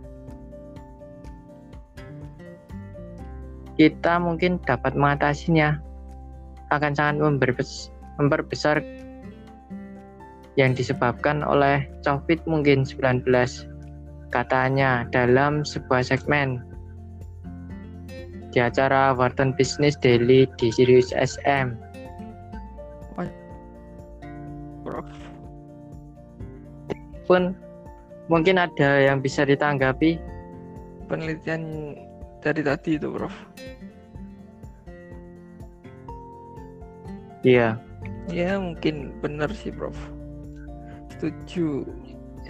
[3.75, 5.83] kita mungkin dapat mengatasinya
[6.71, 8.83] akan sangat memperbes- memperbesar
[10.59, 13.25] yang disebabkan oleh COVID mungkin 19
[14.35, 16.61] katanya dalam sebuah segmen
[18.53, 21.77] di acara Wharton Business Daily di Sirius SM.
[27.29, 27.53] Pun
[28.33, 30.17] mungkin ada yang bisa ditanggapi.
[31.13, 31.93] Penelitian
[32.41, 33.33] dari tadi itu, Prof.
[37.47, 37.79] Iya,
[38.29, 39.97] Ya, mungkin benar sih, Prof.
[41.17, 41.89] Setuju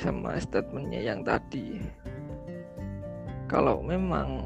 [0.03, 1.79] sama statementnya yang tadi.
[3.47, 4.43] Kalau memang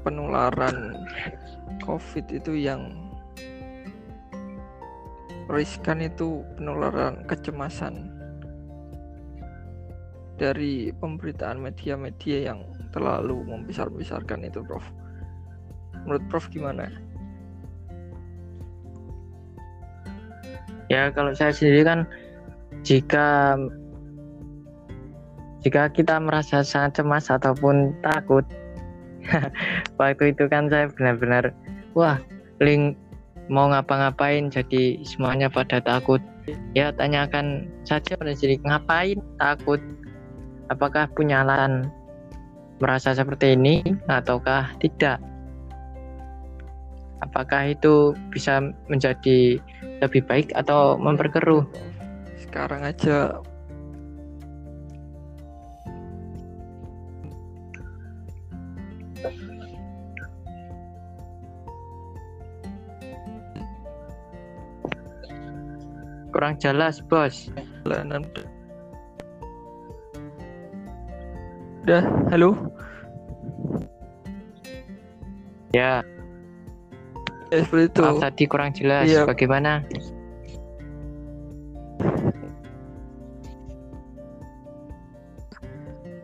[0.00, 0.96] penularan
[1.84, 3.12] COVID itu yang
[5.52, 8.08] riskan itu penularan kecemasan
[10.40, 14.82] dari pemberitaan media-media yang terlalu membesar-besarkan itu, Prof.
[16.08, 16.88] Menurut Prof gimana?
[20.92, 22.04] Ya kalau saya sendiri kan
[22.84, 23.56] jika
[25.64, 28.44] jika kita merasa sangat cemas ataupun takut
[29.98, 31.56] waktu itu kan saya benar-benar
[31.96, 32.20] wah
[32.60, 33.00] link
[33.50, 36.22] mau ngapa-ngapain jadi semuanya pada takut.
[36.74, 39.78] Ya tanyakan saja pada diri ngapain takut?
[40.70, 41.90] Apakah punya alasan
[42.78, 45.18] merasa seperti ini ataukah tidak?
[47.22, 48.58] Apakah itu bisa
[48.90, 49.62] menjadi
[50.02, 51.62] lebih baik atau memperkeruh?
[52.42, 53.38] Sekarang aja.
[66.34, 67.54] Kurang jelas bos.
[67.86, 68.26] Jalanan
[71.82, 72.50] udah halo?
[75.74, 76.04] Ya
[77.52, 78.00] ya seperti itu.
[78.00, 79.04] Maaf tadi kurang jelas.
[79.04, 79.28] Iya.
[79.28, 79.84] bagaimana?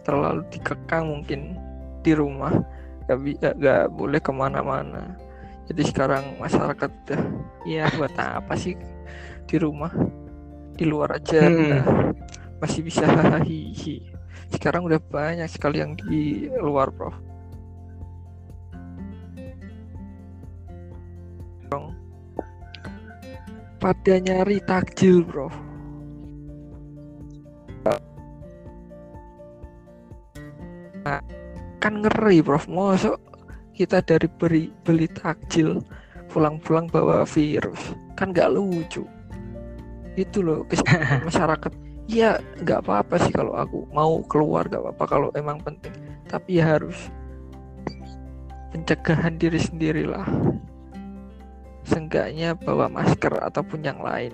[0.05, 1.41] Terlalu dikekang mungkin
[2.01, 2.55] di rumah.
[3.09, 5.17] Gak, gak, gak boleh ke mana-mana.
[5.69, 7.23] Jadi sekarang masyarakat udah
[7.69, 8.73] ya buat apa sih
[9.45, 9.93] di rumah?
[10.79, 11.61] Di luar aja Hmm.
[11.61, 11.85] udah
[12.65, 13.05] masih bisa
[13.49, 14.09] hihi.
[14.49, 17.13] Sekarang udah banyak sekali yang di luar prof
[23.79, 25.49] pada nyari takjil bro.
[31.79, 33.17] Kan ngeri prof mosok
[33.73, 35.79] kita dari beri beli takjil
[36.29, 37.95] pulang-pulang bawa virus.
[38.19, 39.07] Kan nggak lucu.
[40.19, 40.67] Itu loh
[41.27, 41.73] masyarakat.
[42.11, 45.95] Ya nggak apa-apa sih kalau aku mau keluar nggak apa-apa kalau emang penting.
[46.27, 46.99] Tapi ya harus
[48.75, 50.29] pencegahan diri sendirilah
[51.89, 54.33] seenggaknya bawa masker ataupun yang lain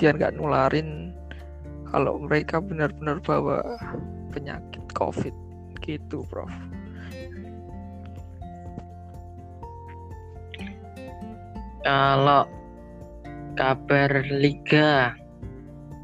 [0.00, 1.12] biar nggak nularin
[1.92, 3.60] kalau mereka benar-benar bawa
[4.32, 5.36] penyakit covid
[5.84, 6.50] gitu prof.
[11.84, 12.48] Kalau
[13.54, 15.12] kabar liga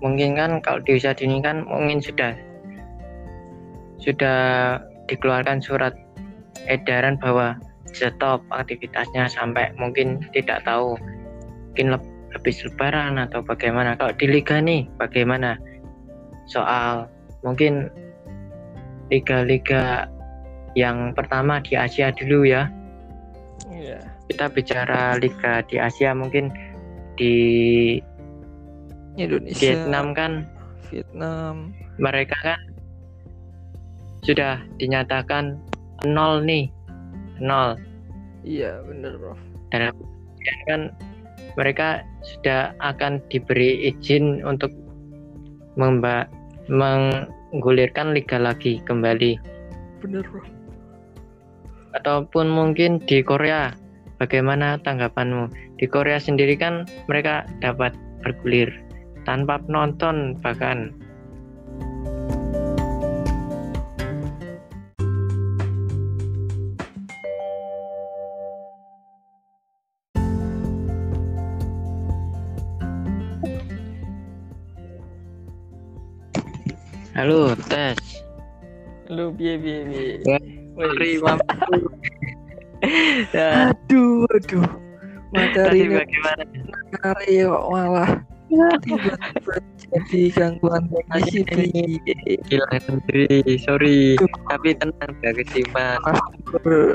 [0.04, 2.36] mungkin kan kalau di usia dini kan mungkin sudah
[4.00, 4.40] sudah
[5.08, 5.96] dikeluarkan surat
[6.68, 7.56] edaran bahwa
[7.92, 10.96] stop aktivitasnya sampai mungkin tidak tahu.
[11.72, 13.98] Mungkin leb- habis lebaran atau bagaimana.
[13.98, 15.58] Kalau di liga nih bagaimana?
[16.50, 17.06] Soal
[17.46, 17.90] mungkin
[19.10, 20.06] liga-liga
[20.78, 22.70] yang pertama di Asia dulu ya.
[23.70, 23.98] Iya.
[24.30, 26.54] Kita bicara liga di Asia mungkin
[27.18, 27.34] di
[29.18, 29.58] Indonesia.
[29.58, 30.32] Vietnam kan?
[30.90, 31.74] Vietnam.
[31.98, 32.60] Mereka kan
[34.22, 35.58] sudah dinyatakan
[36.06, 36.70] nol nih
[37.42, 37.76] nol.
[38.44, 38.80] Iya
[39.20, 40.80] prof dalam kemudian kan
[41.58, 41.88] mereka
[42.22, 44.70] sudah akan diberi izin untuk
[45.76, 46.30] memba
[46.70, 49.36] menggulirkan liga lagi kembali.
[50.00, 50.60] Bener prof
[51.94, 53.74] ataupun mungkin di Korea
[54.22, 55.50] bagaimana tanggapanmu?
[55.80, 58.70] Di Korea sendiri kan mereka dapat bergulir
[59.24, 60.92] tanpa penonton bahkan
[77.20, 78.00] Halo, tes.
[79.12, 80.40] lu biye biye biye Ya,
[80.72, 81.76] Wih, Sorry, mampu.
[83.36, 84.64] ya, aduh aduh
[85.28, 86.48] materi bagaimana?
[86.96, 88.10] materi kok malah
[88.48, 89.12] tiba-tiba
[89.84, 90.88] jadi gangguan
[91.60, 92.00] ini
[92.48, 94.16] Hilang sendiri, sorry.
[94.48, 96.00] Tapi tenang, gak kesimpan.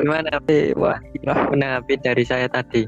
[0.01, 0.41] Gimana
[0.73, 1.53] wah, gila.
[1.53, 2.81] menanggapi dari saya tadi?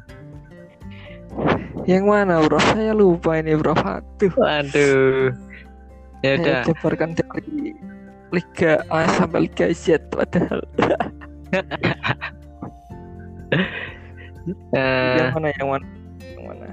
[1.85, 5.46] yang mana bro saya lupa ini bro aduh Waduh.
[6.25, 7.77] Ya udah, jabarkan dari
[8.33, 10.61] Liga A sampai Liga Z padahal.
[14.47, 15.87] Eh, yang mana yang mana?
[16.23, 16.67] Yang mana?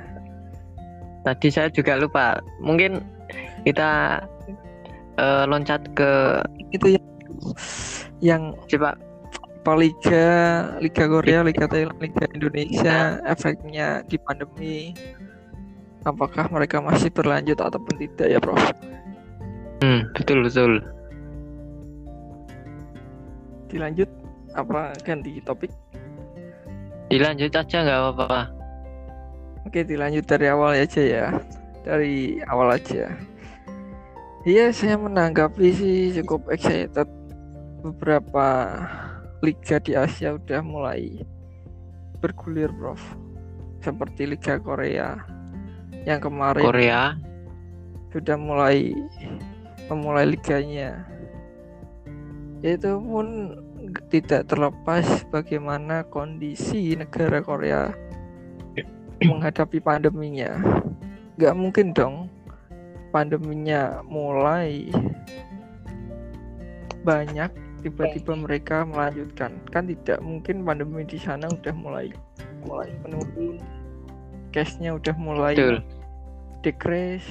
[1.27, 2.39] tadi saya juga lupa.
[2.63, 3.03] Mungkin
[3.67, 4.23] kita
[5.19, 6.39] eh, loncat ke
[6.71, 7.07] itu yang
[8.21, 8.95] yang coba.
[9.65, 10.29] Liga
[10.77, 14.93] Liga Korea Liga Thailand Liga Indonesia efeknya di pandemi.
[16.05, 18.61] Apakah mereka masih berlanjut ataupun tidak ya Prof
[19.83, 20.73] hmm, betul betul.
[23.75, 24.07] dilanjut
[24.55, 25.75] apa ganti topik?
[27.11, 28.41] Dilanjut aja nggak apa-apa.
[29.67, 31.27] Oke dilanjut dari awal aja ya.
[31.83, 33.11] Dari awal aja.
[34.47, 37.11] Iya saya menanggapi sih cukup excited.
[37.83, 38.47] Beberapa
[39.43, 41.21] liga di Asia udah mulai
[42.23, 43.03] bergulir Prof.
[43.83, 45.21] Seperti Liga Korea.
[46.09, 47.03] Yang kemarin Korea.
[48.15, 48.95] sudah mulai
[49.91, 51.05] memulai liganya.
[52.65, 53.59] Itu pun
[54.09, 57.93] tidak terlepas bagaimana kondisi negara Korea
[59.21, 60.57] menghadapi pandeminya.
[61.37, 62.15] Nggak mungkin dong
[63.13, 64.89] pandeminya mulai
[67.05, 67.53] banyak
[67.85, 69.61] tiba-tiba mereka melanjutkan.
[69.69, 72.09] Kan tidak mungkin pandemi di sana udah mulai
[72.65, 73.61] mulai menurun
[74.55, 75.85] case-nya udah mulai Betul.
[76.65, 77.27] decrease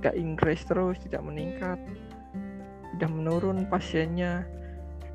[0.00, 1.78] gak increase terus tidak meningkat.
[2.96, 4.44] Udah menurun pasiennya.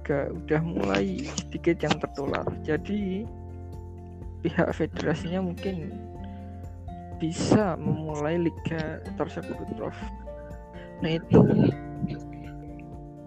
[0.02, 2.46] Juga udah mulai sedikit yang tertular.
[2.66, 3.24] Jadi
[4.42, 5.94] pihak federasinya mungkin
[7.22, 9.94] bisa memulai liga tersebut prof.
[11.06, 11.42] Nah itu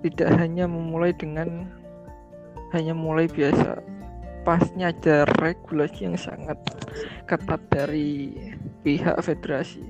[0.03, 1.71] tidak hanya memulai dengan
[2.75, 3.79] hanya mulai biasa.
[4.43, 6.59] Pasnya ada regulasi yang sangat
[7.25, 8.35] ketat dari
[8.85, 9.89] pihak federasi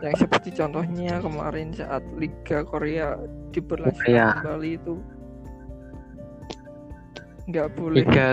[0.00, 3.20] yang seperti contohnya kemarin saat Liga Korea
[3.52, 4.26] diberlakukan Korea.
[4.40, 4.94] kembali itu
[7.50, 8.26] nggak boleh Liga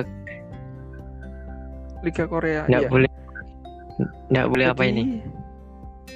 [2.05, 2.89] Liga Korea nggak ya.
[2.89, 3.11] boleh
[4.31, 5.03] nggak boleh apa ini?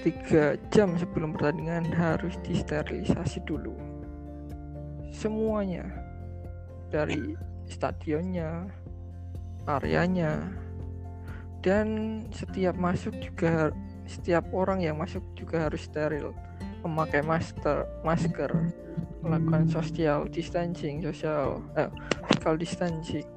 [0.02, 3.76] tiga jam sebelum pertandingan harus disterilisasi dulu
[5.14, 5.86] semuanya
[6.90, 7.38] dari
[7.70, 8.66] stadionnya
[9.70, 10.42] areanya
[11.62, 13.70] dan setiap masuk juga
[14.12, 16.36] setiap orang yang masuk juga harus steril.
[16.84, 18.52] Memakai masker masker
[19.22, 21.88] melakukan social distancing social eh,
[22.28, 23.28] physical distancing.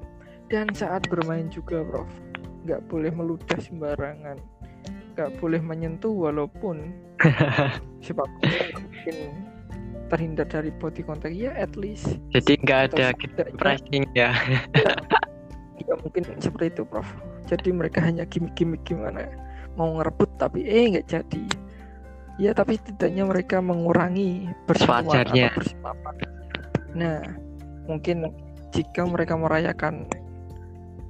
[0.51, 2.09] Dan saat bermain juga prof.
[2.67, 4.37] Nggak boleh meludah sembarangan.
[5.15, 6.91] Nggak boleh menyentuh walaupun
[8.05, 9.15] sepak bola mungkin
[10.11, 11.33] terhindar dari body contact.
[11.33, 12.19] Ya at least.
[12.35, 13.15] Jadi nggak ada
[13.57, 14.35] pressing ya.
[15.85, 17.07] nggak mungkin seperti itu prof.
[17.45, 19.44] Jadi mereka hanya gimmick-gimmick gimana
[19.75, 21.43] mau ngerebut tapi eh nggak jadi.
[22.35, 26.15] Ya tapi setidaknya mereka mengurangi atau berselaman
[26.95, 27.19] nah
[27.91, 28.31] mungkin
[28.71, 30.07] jika mereka merayakan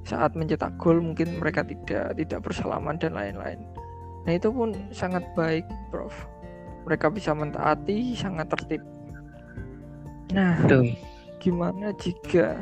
[0.02, 3.58] saat mencetak gol mungkin mereka tidak tidak bersalaman dan lain-lain.
[4.26, 6.14] Nah itu pun sangat baik prof.
[6.86, 8.82] Mereka bisa mentaati sangat tertib.
[10.30, 10.90] Nah Tuh.
[11.42, 12.58] gimana jika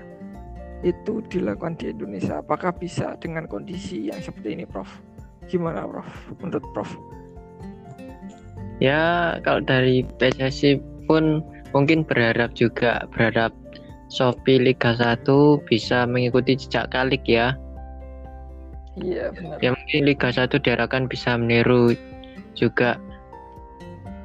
[0.84, 2.40] itu dilakukan di Indonesia?
[2.44, 5.13] Apakah bisa dengan kondisi yang seperti ini Prof
[5.48, 6.08] gimana Prof
[6.40, 6.90] menurut Prof
[8.82, 13.54] Ya kalau dari PSSI pun mungkin berharap juga berharap
[14.10, 15.26] Shopee Liga 1
[15.66, 17.54] bisa mengikuti jejak Kalik ya.
[18.98, 21.94] iya benar Ya mungkin Liga 1 diharapkan bisa meniru
[22.58, 22.98] juga.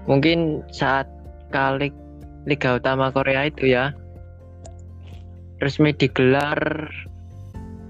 [0.09, 1.05] Mungkin saat
[1.53, 1.93] Kalik
[2.49, 3.93] Liga Utama Korea itu ya
[5.61, 6.89] resmi digelar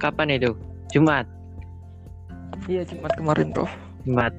[0.01, 0.55] kapan itu?
[0.91, 1.38] Jumat.
[2.65, 3.71] Iya Jumat kemarin Prof
[4.03, 4.33] Jumat.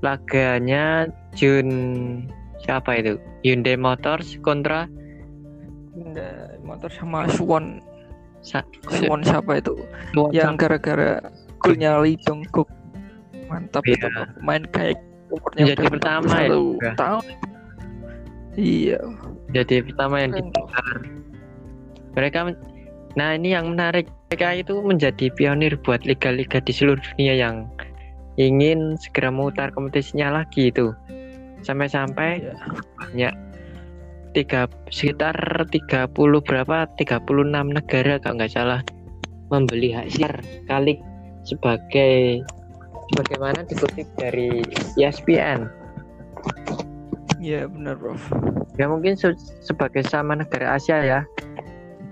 [0.00, 1.68] Laganya Jun
[2.60, 3.16] siapa itu?
[3.40, 4.84] Hyundai Motors kontra
[5.90, 6.28] Honda
[6.60, 7.82] motor sama Swan
[8.40, 9.76] Sa- Swan siapa itu
[10.12, 11.20] Suwon yang gara-gara
[11.58, 12.68] golnya Lee Jong Kook
[13.46, 13.96] mantap Iya.
[13.96, 14.28] itu Prof.
[14.40, 14.96] main kayak
[15.28, 16.90] umurnya Jadi pertama ya, 41 juga.
[16.96, 17.24] tahun
[18.56, 18.98] iya
[19.50, 20.96] jadi pertama yang digelar.
[22.10, 22.38] Mereka
[23.18, 24.06] nah ini yang menarik.
[24.30, 27.66] Mereka itu menjadi pionir buat liga-liga di seluruh dunia yang
[28.38, 30.94] ingin segera memutar kompetisinya lagi itu.
[31.66, 32.46] Sampai-sampai
[32.94, 33.34] banyak
[34.30, 35.34] tiga sekitar
[35.66, 36.14] 30
[36.46, 38.80] berapa 36 negara kalau nggak salah
[39.50, 40.34] membeli hak siar
[40.70, 41.02] kali
[41.42, 42.46] sebagai
[43.18, 44.62] bagaimana dikutip dari
[44.94, 45.66] ESPN
[47.40, 48.20] iya benar Prof.
[48.76, 51.20] Ya mungkin se- sebagai sama negara Asia ya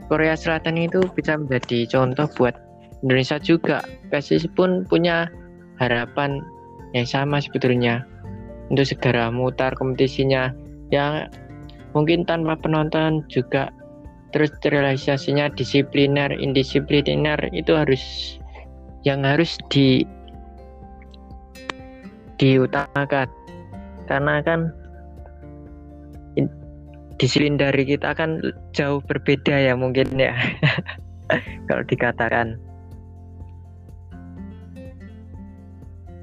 [0.09, 2.57] Korea Selatan itu bisa menjadi contoh buat
[3.05, 3.85] Indonesia juga.
[4.09, 5.29] PSSI pun punya
[5.79, 6.41] harapan
[6.97, 8.03] yang sama sebetulnya
[8.73, 10.51] untuk segera mutar kompetisinya.
[10.89, 11.29] Ya
[11.93, 13.69] mungkin tanpa penonton juga
[14.33, 18.37] terus realisasinya disipliner indisipliner itu harus
[19.05, 20.09] yang harus di
[22.41, 23.29] diutamakan.
[24.09, 24.73] Karena kan
[27.19, 28.41] disiplin dari kita kan
[28.79, 30.39] jauh berbeda ya mungkin ya.
[31.67, 32.55] Kalau dikatakan.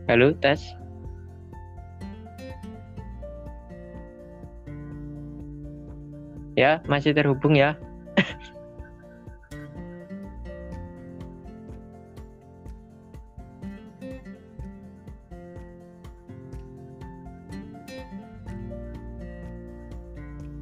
[0.05, 0.61] Halo tes
[6.53, 7.73] ya masih terhubung ya?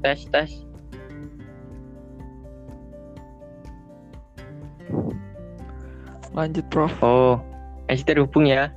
[0.04, 0.73] Tes tes
[6.34, 6.94] lanjut prof.
[7.02, 7.40] Oh
[7.94, 8.74] masih terhubung ya.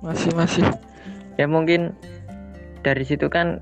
[0.00, 0.64] Masih masih.
[1.36, 1.92] Ya mungkin
[2.80, 3.60] dari situ kan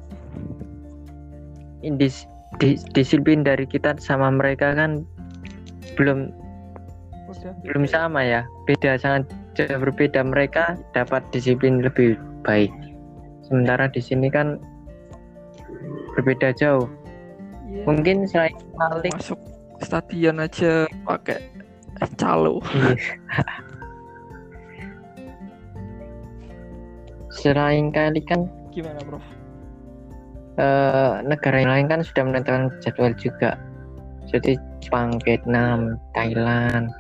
[1.83, 2.29] indis,
[2.63, 5.03] dis, disiplin dari kita sama mereka kan
[5.99, 6.31] belum
[7.27, 7.53] Udah.
[7.67, 8.47] belum sama ya.
[8.71, 9.27] Beda sangat
[9.59, 10.23] jauh berbeda.
[10.23, 12.15] Mereka dapat disiplin lebih
[12.47, 12.71] baik.
[13.43, 14.63] Sementara di sini kan
[16.15, 16.87] berbeda jauh.
[17.67, 17.83] Iya.
[17.83, 19.37] mungkin selain paling masuk
[19.83, 21.56] stadion aja pakai
[22.17, 22.61] calo.
[27.37, 29.25] Selain kali kan gimana prof?
[30.57, 33.61] eh, negara yang lain kan sudah menentukan jadwal juga.
[34.27, 36.91] Jadi Jepang, Vietnam, Thailand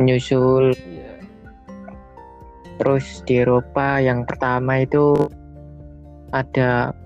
[0.00, 0.72] menyusul.
[0.72, 1.12] Iya.
[2.80, 5.14] Terus di Eropa yang pertama itu
[6.32, 6.96] ada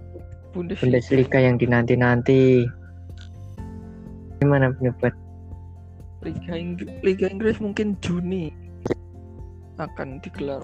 [0.54, 1.02] Bundesliga.
[1.02, 2.64] Bundesliga yang dinanti-nanti.
[4.38, 5.12] Gimana pendapat
[6.26, 8.50] Liga Inggris Liga Inggris mungkin Juni
[9.78, 10.58] akan digelar.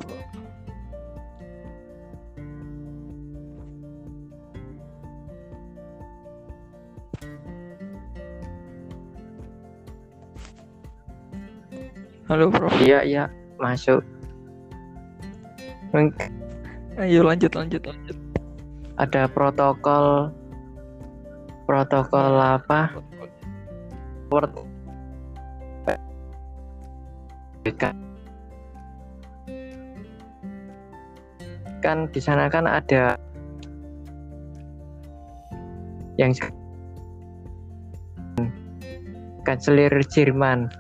[12.26, 12.72] Halo Prof.
[12.80, 13.24] iya iya
[13.60, 14.00] masuk
[16.96, 18.16] Ayo lanjut lanjut lanjut.
[18.96, 20.32] ada protokol
[21.68, 22.96] protokol apa
[24.32, 24.71] World
[31.82, 33.18] kan di sana kan ada
[36.16, 36.30] yang
[39.42, 40.70] kanselir Jerman.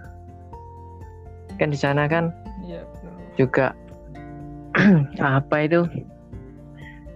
[1.58, 2.30] Kan di sana kan
[2.62, 3.14] Iya benar.
[3.34, 3.66] juga
[5.38, 5.82] apa itu?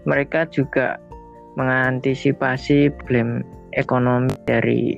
[0.06, 1.02] Mereka juga
[1.58, 3.42] mengantisipasi problem
[3.74, 4.94] ekonomi dari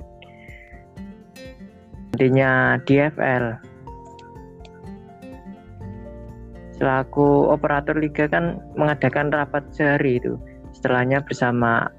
[2.12, 3.62] nantinya DFL
[6.78, 10.38] selaku operator liga kan mengadakan rapat sehari itu
[10.78, 11.90] setelahnya bersama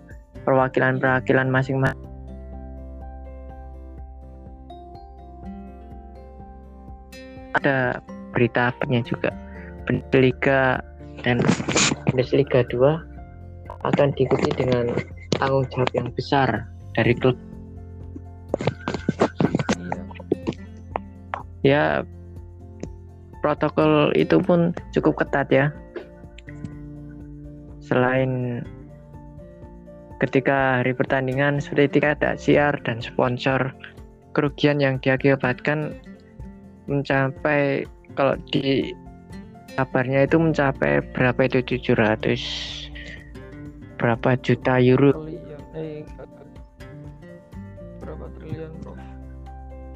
[0.48, 2.08] perwakilan-perwakilan masing-masing.
[7.60, 8.00] Ada
[8.32, 9.36] berita apanya juga?
[9.84, 10.80] Bundesliga
[11.28, 11.44] dan
[12.08, 13.10] Bundesliga 2
[13.84, 14.96] akan diikuti dengan
[15.36, 17.36] tanggung jawab yang besar dari klub.
[21.64, 22.04] Iya.
[22.04, 22.19] ya
[23.40, 25.66] protokol itu pun cukup ketat ya.
[27.84, 28.62] Selain
[30.20, 33.72] ketika hari pertandingan seperti tidak ada siar dan sponsor
[34.36, 35.96] kerugian yang diakibatkan
[36.86, 38.92] mencapai kalau di
[39.80, 41.80] kabarnya itu mencapai berapa itu?
[41.80, 42.92] 700
[44.00, 45.12] berapa juta euro?
[48.00, 49.00] Berapa triliun Prof?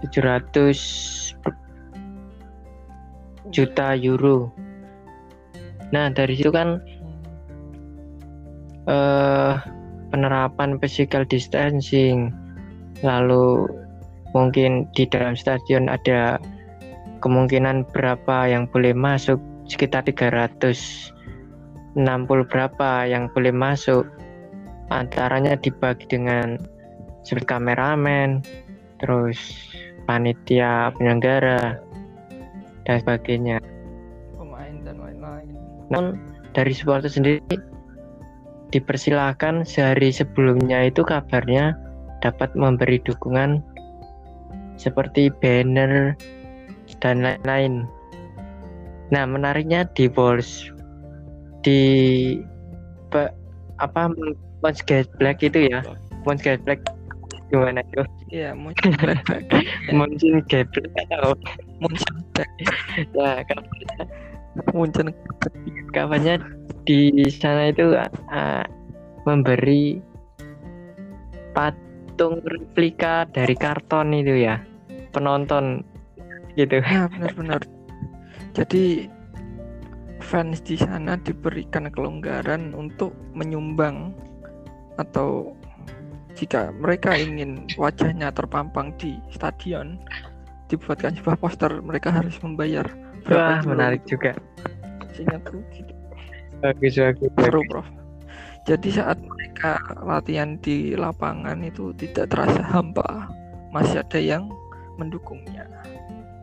[0.03, 1.22] 700
[3.51, 4.53] juta euro.
[5.91, 6.79] Nah dari situ kan
[8.87, 9.53] eh,
[10.13, 12.31] penerapan physical distancing.
[13.03, 13.67] Lalu
[14.31, 16.39] mungkin di dalam stadion ada
[17.19, 19.41] kemungkinan berapa yang boleh masuk?
[19.67, 21.11] Sekitar 360
[22.47, 24.07] berapa yang boleh masuk?
[24.91, 26.59] Antaranya dibagi dengan
[27.23, 28.43] seperti kameramen
[28.99, 29.39] terus
[30.03, 31.79] panitia penyelenggara
[32.83, 33.57] dan sebagainya
[34.35, 35.53] pemain dan lain-lain.
[35.91, 36.05] namun
[36.53, 37.41] dari supporter sendiri
[38.73, 41.77] dipersilahkan sehari sebelumnya itu kabarnya
[42.25, 43.61] dapat memberi dukungan
[44.81, 46.17] seperti banner
[47.03, 47.85] dan lain-lain.
[49.13, 50.73] Nah, menariknya di Wolves
[51.61, 51.81] di
[53.13, 53.33] pe-
[53.77, 54.09] apa
[54.65, 55.85] Monsgate Black itu ya,
[56.25, 56.81] Monsgate Black
[57.53, 58.01] gimana itu?
[58.33, 59.21] Iya, muncul black
[59.93, 61.37] Monsgate Black atau
[61.77, 62.15] muncul
[63.13, 64.05] ya kabarnya,
[64.73, 65.07] muncul
[65.93, 66.35] kabarnya
[66.89, 68.65] di sana itu uh,
[69.29, 70.01] memberi
[71.53, 74.57] patung replika dari karton itu ya
[75.13, 75.85] penonton
[76.57, 77.61] gitu Ya benar-benar.
[78.53, 79.09] Jadi
[80.21, 84.13] fans di sana diberikan kelonggaran untuk menyumbang
[84.97, 85.57] atau
[86.33, 90.01] jika mereka ingin wajahnya terpampang di stadion
[90.67, 92.85] dibuatkan sebuah poster mereka harus membayar
[93.29, 94.33] wah euro menarik juga.
[95.13, 95.93] Seingatku gitu.
[96.63, 97.87] bagus bagus, seru prof.
[98.63, 103.27] Jadi saat mereka latihan di lapangan itu tidak terasa hampa
[103.75, 104.47] masih ada yang
[104.95, 105.67] mendukungnya.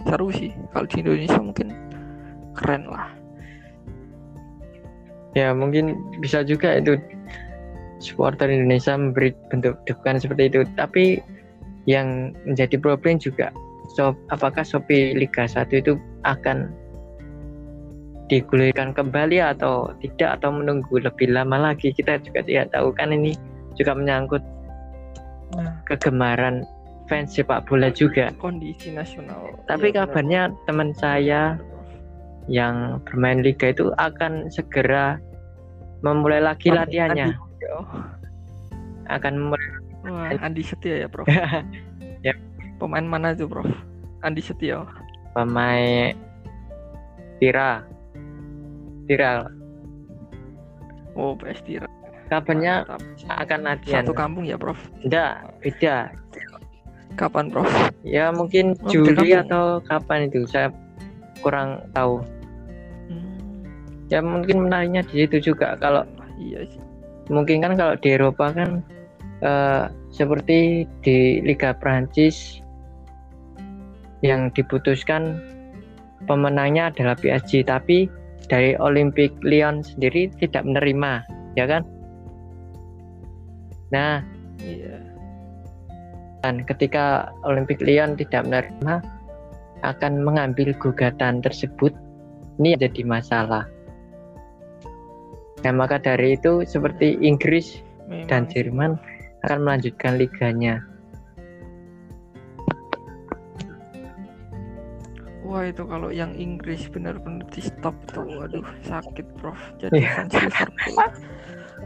[0.04, 1.68] Seru sih kalau di Indonesia mungkin
[2.54, 3.08] keren lah.
[5.32, 6.98] Ya mungkin bisa juga itu
[8.00, 10.60] supporter Indonesia memberi bentuk dukungan seperti itu.
[10.74, 11.20] Tapi
[11.88, 13.54] yang menjadi problem juga
[13.94, 16.70] so, apakah Shopee Liga 1 itu akan
[18.30, 21.90] digulirkan kembali atau tidak atau menunggu lebih lama lagi?
[21.90, 23.34] Kita juga tidak tahu kan ini
[23.74, 24.42] juga menyangkut
[25.58, 26.62] nah, kegemaran
[27.10, 28.30] fans sepak bola juga.
[28.38, 29.58] Kondisi nasional.
[29.66, 31.58] Tapi benar, kabarnya teman saya
[32.46, 35.18] yang bermain liga itu akan segera
[36.00, 37.84] memulai lagi latihannya Oh,
[39.16, 41.28] akan wah Andi Setia ya Prof?
[42.20, 42.36] Ya.
[42.76, 43.68] pemain mana tuh Prof?
[44.20, 44.84] Andi Setia
[45.32, 46.12] pemain
[47.40, 47.80] Tira.
[49.08, 49.48] Tira.
[51.16, 51.88] Oh PS Tira.
[52.28, 52.84] Kabarnya
[53.26, 54.04] akan latihan?
[54.04, 54.76] Satu kampung ya Prof?
[55.00, 56.12] Enggak beda.
[57.16, 57.66] Kapan Prof?
[58.04, 60.68] Ya mungkin Oh, Juli atau kapan itu saya
[61.40, 62.20] kurang tahu.
[63.08, 63.64] Hmm,
[64.12, 66.04] ya mungkin menariknya di situ juga kalau
[66.38, 66.89] iya sih
[67.30, 68.82] mungkin kan kalau di Eropa kan
[69.40, 72.58] eh, seperti di Liga Prancis
[74.20, 75.40] yang diputuskan
[76.28, 78.10] pemenangnya adalah PSG tapi
[78.50, 81.24] dari Olympic Lyon sendiri tidak menerima
[81.54, 81.86] ya kan?
[83.94, 84.20] Nah
[84.60, 84.98] iya.
[86.42, 89.00] dan ketika Olympic Lyon tidak menerima
[89.84, 91.92] akan mengambil gugatan tersebut.
[92.60, 93.64] Ini jadi masalah
[95.60, 98.42] nah maka dari itu seperti Inggris memang dan.
[98.48, 98.90] Jerman
[99.44, 100.80] akan melanjutkan liganya.
[105.40, 109.58] Wah itu kalau yang Inggris benar-benar di stop tuh, waduh sakit prof.
[109.82, 110.30] Jadi Iya.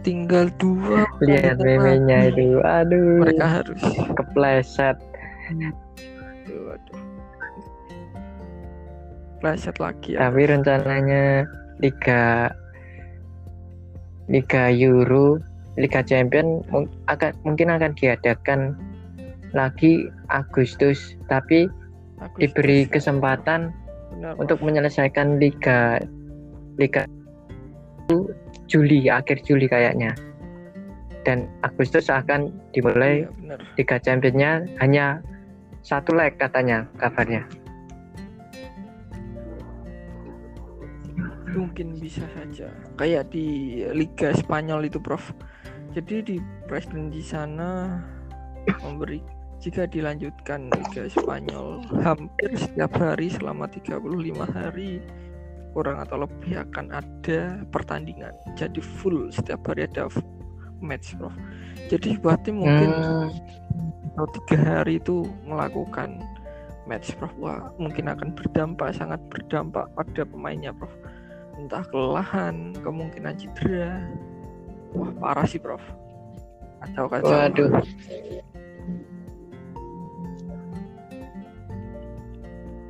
[0.04, 1.08] tinggal dua.
[1.24, 3.80] Lihat memenya itu, aduh, Mereka harus.
[4.20, 5.00] kepleset.
[5.48, 7.00] Aduh, aduh.
[9.40, 10.28] Pleset lagi ya.
[10.28, 11.48] Tapi rencananya
[11.80, 12.52] liga
[14.28, 15.40] liga Euro,
[15.74, 16.62] Liga Champion
[17.10, 18.78] akan mungkin akan diadakan
[19.54, 21.66] lagi Agustus, tapi
[22.18, 22.38] Agustus.
[22.38, 23.74] diberi kesempatan
[24.14, 25.98] Benar, untuk menyelesaikan liga
[26.78, 27.06] liga
[28.70, 30.14] Juli akhir Juli kayaknya.
[31.24, 33.58] Dan Agustus akan dimulai benar.
[33.80, 35.24] Liga Championnya hanya
[35.80, 37.44] satu leg katanya kabarnya.
[41.54, 42.68] Mungkin bisa saja.
[42.98, 45.32] Kayak di Liga Spanyol itu, Prof.
[45.94, 46.36] Jadi di
[46.66, 48.02] presiden di sana
[48.82, 49.22] memberi
[49.62, 54.02] jika dilanjutkan Liga Spanyol hampir setiap hari selama 35
[54.50, 54.98] hari
[55.70, 58.34] kurang atau lebih akan ada pertandingan.
[58.58, 60.10] Jadi full setiap hari ada
[60.82, 61.34] match, Prof.
[61.86, 62.90] Jadi berarti mungkin
[63.74, 66.22] Hmm, atau tiga hari itu melakukan
[66.86, 70.92] match Prof wah mungkin akan berdampak sangat berdampak pada pemainnya Prof
[71.58, 74.02] entah kelelahan kemungkinan cedera.
[74.94, 75.82] Wah parah sih Prof.
[76.82, 77.30] Kacau kacau.
[77.30, 77.70] Waduh.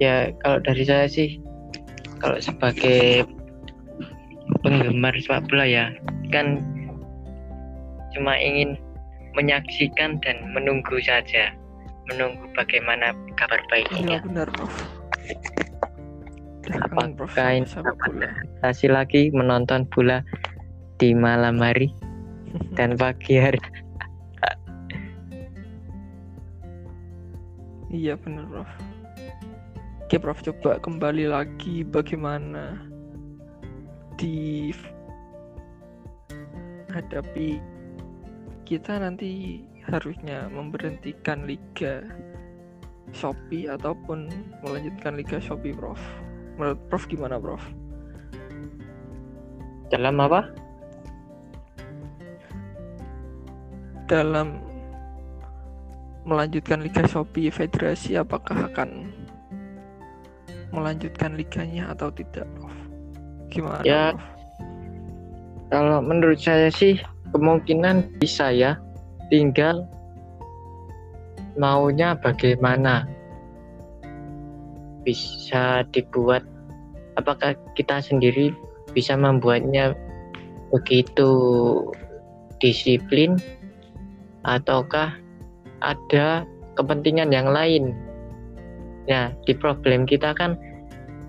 [0.02, 1.38] Ya kalau dari saya sih
[2.18, 3.24] kalau sebagai
[4.60, 5.94] penggemar sepak bola ya
[6.32, 6.60] kan
[8.12, 8.76] cuma ingin
[9.34, 11.52] menyaksikan dan menunggu saja.
[12.04, 14.74] Menunggu bagaimana kabar iya baiknya benar Udah kangen, Prof
[16.72, 20.24] Apakah ini lagi menonton bola
[20.96, 21.92] di malam hari
[22.78, 23.60] dan pagi hari.
[27.94, 28.70] Iya benar Prof.
[30.02, 32.82] Oke Prof coba kembali lagi bagaimana
[34.18, 34.74] di
[36.90, 37.62] hadapi
[38.66, 42.02] kita nanti harusnya memberhentikan liga
[43.14, 44.26] Shopee ataupun
[44.66, 46.00] melanjutkan liga Shopee Prof.
[46.59, 47.62] Menurut Prof gimana Prof?
[49.92, 50.50] dalam apa
[54.11, 54.59] Dalam
[56.28, 59.12] melanjutkan liga Shopee federasi apakah akan
[60.74, 62.74] melanjutkan liganya atau tidak Prof?
[63.48, 64.24] Gimana Ya, Prof?
[65.70, 66.98] kalau menurut saya sih
[67.32, 68.76] kemungkinan bisa ya
[69.30, 69.86] tinggal
[71.57, 73.07] maunya bagaimana
[75.05, 76.42] bisa dibuat
[77.20, 78.50] apakah kita sendiri
[78.96, 79.94] bisa membuatnya
[80.74, 81.30] begitu
[82.59, 83.38] disiplin
[84.42, 85.14] ataukah
[85.84, 87.94] ada kepentingan yang lain?
[89.05, 90.57] Ya di problem kita kan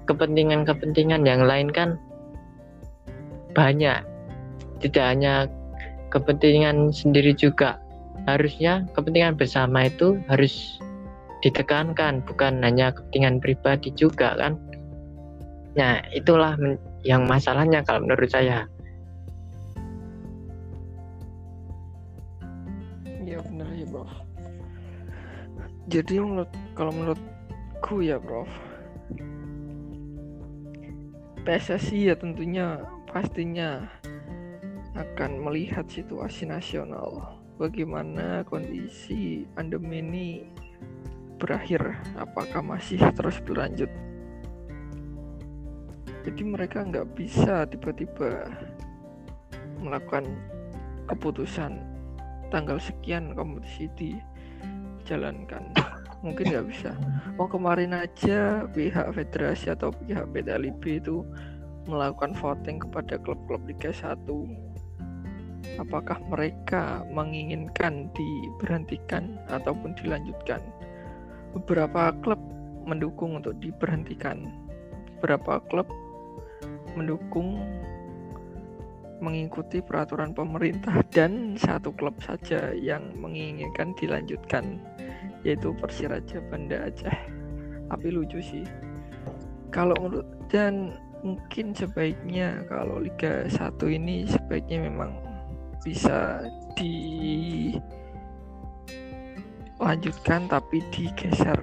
[0.07, 1.99] kepentingan-kepentingan yang lain kan
[3.53, 4.01] banyak.
[4.83, 5.47] Tidak hanya
[6.11, 7.79] kepentingan sendiri juga.
[8.25, 10.79] Harusnya kepentingan bersama itu harus
[11.45, 14.57] ditekankan bukan hanya kepentingan pribadi juga kan?
[15.77, 16.57] Nah itulah
[17.05, 18.65] yang masalahnya kalau menurut saya.
[23.21, 24.09] Iya benar ya bro.
[25.85, 28.49] Jadi menurut kalau menurutku ya bro
[31.45, 33.85] PSSI ya tentunya pastinya
[34.97, 37.37] akan melihat situasi nasional.
[37.61, 40.27] Bagaimana kondisi pandemi ini
[41.45, 43.87] berakhir apakah masih terus berlanjut?
[46.25, 48.49] Jadi mereka nggak bisa tiba-tiba
[49.77, 50.25] melakukan
[51.05, 51.85] keputusan
[52.49, 55.69] tanggal sekian kompetisi dijalankan.
[56.25, 56.97] Mungkin nggak bisa.
[57.37, 60.49] Mau kemarin aja pihak federasi atau pihak PT
[60.97, 61.21] itu
[61.85, 64.17] melakukan voting kepada klub-klub Liga 1
[65.77, 70.63] apakah mereka menginginkan diberhentikan ataupun dilanjutkan.
[71.55, 72.37] Beberapa klub
[72.83, 74.51] mendukung untuk diberhentikan.
[75.17, 75.87] Beberapa klub
[76.93, 77.63] mendukung
[79.23, 84.83] mengikuti peraturan pemerintah dan satu klub saja yang menginginkan dilanjutkan
[85.47, 87.15] yaitu Persiraja Banda Aceh.
[87.87, 88.65] Tapi lucu sih.
[89.71, 95.15] Kalau menurut dan mungkin sebaiknya kalau Liga 1 ini sebaiknya memang
[95.81, 96.45] bisa
[99.85, 101.61] dilanjutkan tapi digeser.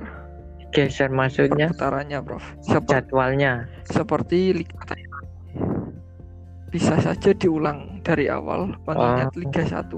[0.70, 1.74] Geser maksudnya?
[1.74, 3.66] Putarannya Prof Seperti, jadwalnya.
[3.82, 5.10] Seperti Liga Thailand
[6.72, 9.38] bisa saja diulang dari awal mengingat oh.
[9.44, 9.92] Liga 1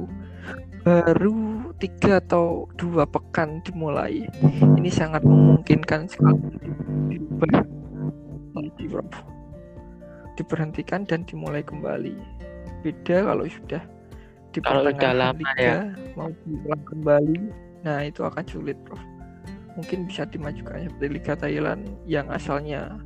[0.84, 4.28] baru tiga atau dua pekan dimulai.
[4.76, 6.44] Ini sangat memungkinkan sekali.
[10.36, 12.12] Diberhentikan dan dimulai kembali.
[12.84, 13.80] Beda kalau sudah
[14.52, 15.78] di kalau udah lama Liga, ya.
[16.20, 17.38] mau diulang kembali
[17.84, 19.00] nah itu akan sulit prof
[19.76, 22.96] mungkin bisa dimajukan seperti Liga Thailand yang asalnya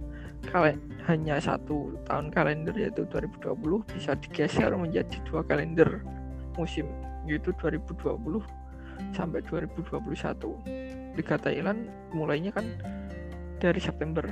[0.53, 0.79] kalian
[1.11, 3.59] hanya satu tahun kalender yaitu 2020
[3.91, 6.05] bisa digeser menjadi dua kalender
[6.55, 6.87] musim
[7.27, 8.45] yaitu 2020
[9.17, 12.67] sampai 2021 Liga Thailand mulainya kan
[13.59, 14.23] dari September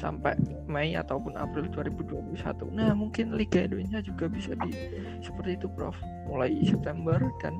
[0.00, 0.32] sampai
[0.64, 2.40] Mei ataupun April 2021.
[2.72, 4.72] Nah, mungkin Liga Indonesia juga bisa di
[5.20, 5.92] seperti itu, Prof.
[6.24, 7.52] Mulai September dan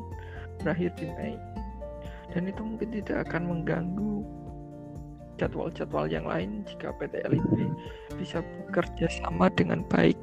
[0.64, 1.36] berakhir di Mei.
[2.30, 4.22] Dan itu mungkin tidak akan mengganggu
[5.40, 7.72] jadwal-jadwal yang lain jika PT LIB
[8.20, 10.14] bisa bekerja sama dengan baik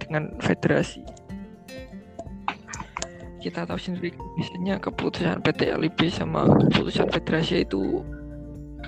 [0.00, 1.04] dengan federasi.
[3.38, 8.02] Kita tahu sendiri biasanya keputusan PT LIB sama keputusan federasi itu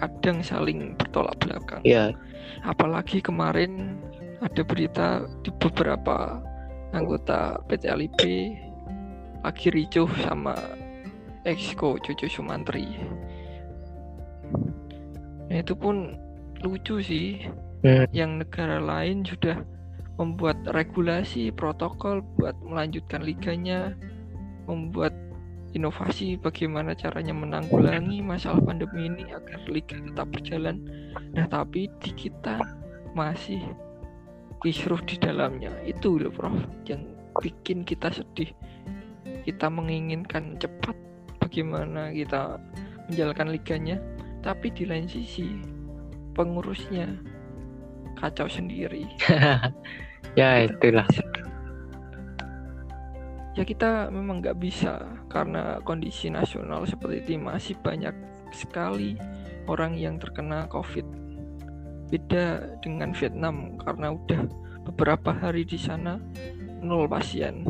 [0.01, 1.84] kadang saling bertolak belakang.
[1.84, 2.16] Iya.
[2.64, 4.01] Apalagi kemarin
[4.40, 6.40] ada berita di beberapa
[6.96, 8.20] anggota PT LIB
[9.44, 10.57] lagi ricuh sama
[11.45, 12.86] exco Cucu Sumantri.
[15.51, 16.14] Nah, itu pun
[16.62, 17.45] lucu sih.
[17.80, 18.05] Hmm.
[18.12, 19.64] Yang negara lain sudah
[20.20, 23.97] membuat regulasi protokol buat melanjutkan liganya,
[24.68, 25.16] membuat
[25.72, 30.76] inovasi bagaimana caranya menanggulangi masalah pandemi ini agar liga tetap berjalan.
[31.32, 32.61] Nah, tapi di kita
[33.16, 33.64] masih
[34.61, 35.72] kisruh di dalamnya.
[35.88, 38.53] Itu loh, Prof, yang bikin kita sedih.
[39.49, 41.09] Kita menginginkan cepat
[41.51, 42.62] bagaimana kita
[43.11, 43.98] menjalankan liganya,
[44.38, 45.51] tapi di lain sisi
[46.38, 47.11] pengurusnya
[48.14, 49.11] kacau sendiri.
[50.38, 51.11] ya, itulah
[53.59, 58.14] ya kita memang nggak bisa karena kondisi nasional seperti ini masih banyak
[58.55, 59.18] sekali
[59.66, 61.05] orang yang terkena COVID.
[62.11, 64.46] Beda dengan Vietnam karena udah
[64.86, 66.18] beberapa hari di sana
[66.82, 67.62] nol pasien.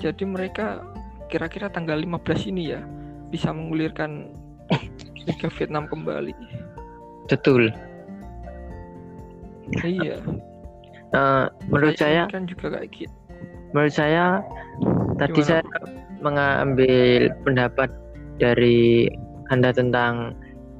[0.00, 0.82] Jadi mereka
[1.28, 2.80] kira-kira tanggal 15 ini ya
[3.30, 4.30] bisa menggulirkan
[5.26, 6.34] Liga Vietnam kembali.
[7.26, 7.74] Betul.
[9.82, 10.22] Iya.
[11.14, 13.14] Uh, menurut saya kan juga kayak gitu
[13.76, 14.40] menurut saya
[15.20, 15.48] tadi Gimana?
[15.60, 15.62] saya
[16.24, 17.90] mengambil pendapat
[18.40, 19.10] dari
[19.52, 20.32] anda tentang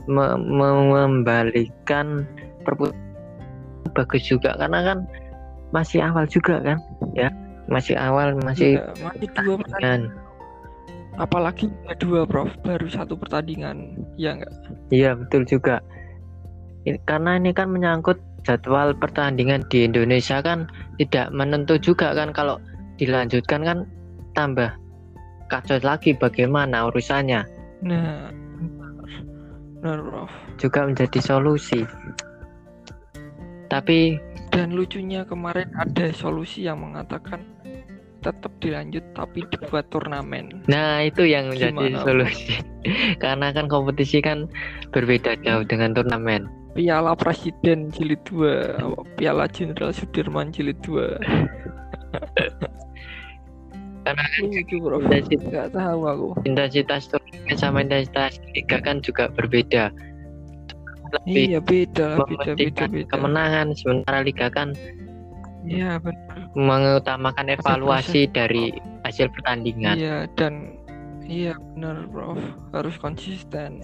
[0.07, 2.25] me membalikan
[2.63, 2.97] perputaran
[3.95, 4.99] bagus juga karena kan
[5.77, 6.79] masih awal juga kan
[7.13, 7.29] ya
[7.67, 10.03] masih awal masih Iya, masih dua pertandingan.
[11.17, 12.53] Apalagi dua, Prof.
[12.61, 13.97] Baru satu pertandingan.
[14.21, 14.53] Ya enggak?
[14.93, 15.81] iya betul juga
[16.87, 20.71] Ini- karena ini kan menyangkut jadwal pertandingan di Indonesia kan
[21.03, 22.63] tidak menentu juga kan kalau
[22.95, 23.79] dilanjutkan kan
[24.39, 24.71] tambah
[25.51, 27.43] kacau lagi bagaimana urusannya
[27.83, 28.31] Nah.
[29.83, 30.31] Benar, Prof.
[30.57, 31.83] juga menjadi solusi
[33.67, 34.17] tapi
[34.55, 37.43] Dan lucunya kemarin ada solusi yang mengatakan
[38.27, 40.67] tetap dilanjut tapi dibuat turnamen.
[40.67, 42.27] nah itu yang menjadi Gimana, Bro?
[42.27, 42.59] solusi
[43.23, 44.51] karena kan kompetisi kan
[44.91, 51.09] berbeda jauh dengan turnamen Piala Presiden Jilid 2, apa, Piala Jenderal Sudirman Jilid 2.
[54.05, 54.23] karena
[54.69, 55.01] Prof.
[55.03, 56.29] intensitas, Enggak tahu aku.
[56.45, 59.91] intensitas turnamen sama intensitas liga kan juga berbeda
[61.07, 63.09] lebih Iya, beda beda, beda, beda.
[63.09, 64.75] kemenangan sementara liga kan
[65.67, 66.47] Iya, benar.
[66.55, 68.71] mengutamakan evaluasi dari
[69.03, 70.79] hasil pertandingan Iya, dan
[71.27, 72.39] iya benar, Prof.
[72.71, 73.83] Harus konsisten.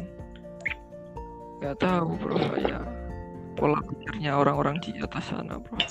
[1.59, 2.87] Enggak tahu, Prof, saya
[3.59, 5.83] pola pikirnya orang-orang di atas sana, Prof.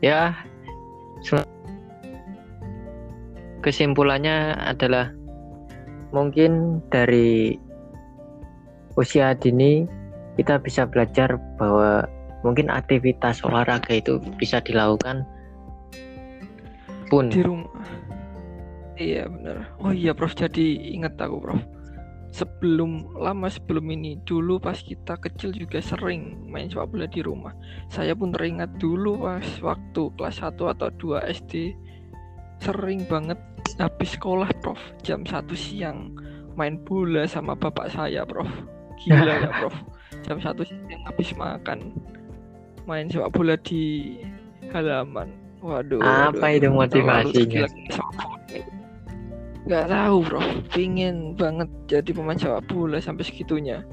[0.00, 0.32] ya
[1.20, 1.44] se-
[3.60, 5.12] kesimpulannya adalah
[6.10, 7.60] mungkin dari
[8.96, 9.84] usia dini
[10.34, 12.08] kita bisa belajar bahwa
[12.40, 15.24] mungkin aktivitas olahraga itu bisa dilakukan
[17.10, 17.74] pun Di rumah.
[18.94, 19.74] Iya, benar.
[19.82, 20.36] Oh iya, Prof.
[20.38, 21.60] Jadi ingat aku, Prof.
[22.30, 27.50] Sebelum lama sebelum ini dulu pas kita kecil juga sering main sepak bola di rumah.
[27.90, 31.74] Saya pun teringat dulu pas waktu kelas 1 atau 2 SD
[32.62, 33.40] sering banget
[33.82, 34.78] habis sekolah, Prof.
[35.02, 36.14] Jam 1 siang
[36.54, 38.46] main bola sama bapak saya, Prof.
[39.02, 39.74] Gila ya, Prof.
[40.22, 41.98] Jam 1 siang habis makan
[42.84, 44.16] main sepak bola di
[44.72, 45.28] halaman.
[45.60, 46.00] Waduh.
[46.00, 47.64] Apa waduh, itu motivasinya?
[49.68, 50.40] Nggak tahu, Bro.
[50.72, 53.84] Pingin banget jadi pemain sepak bola sampai segitunya.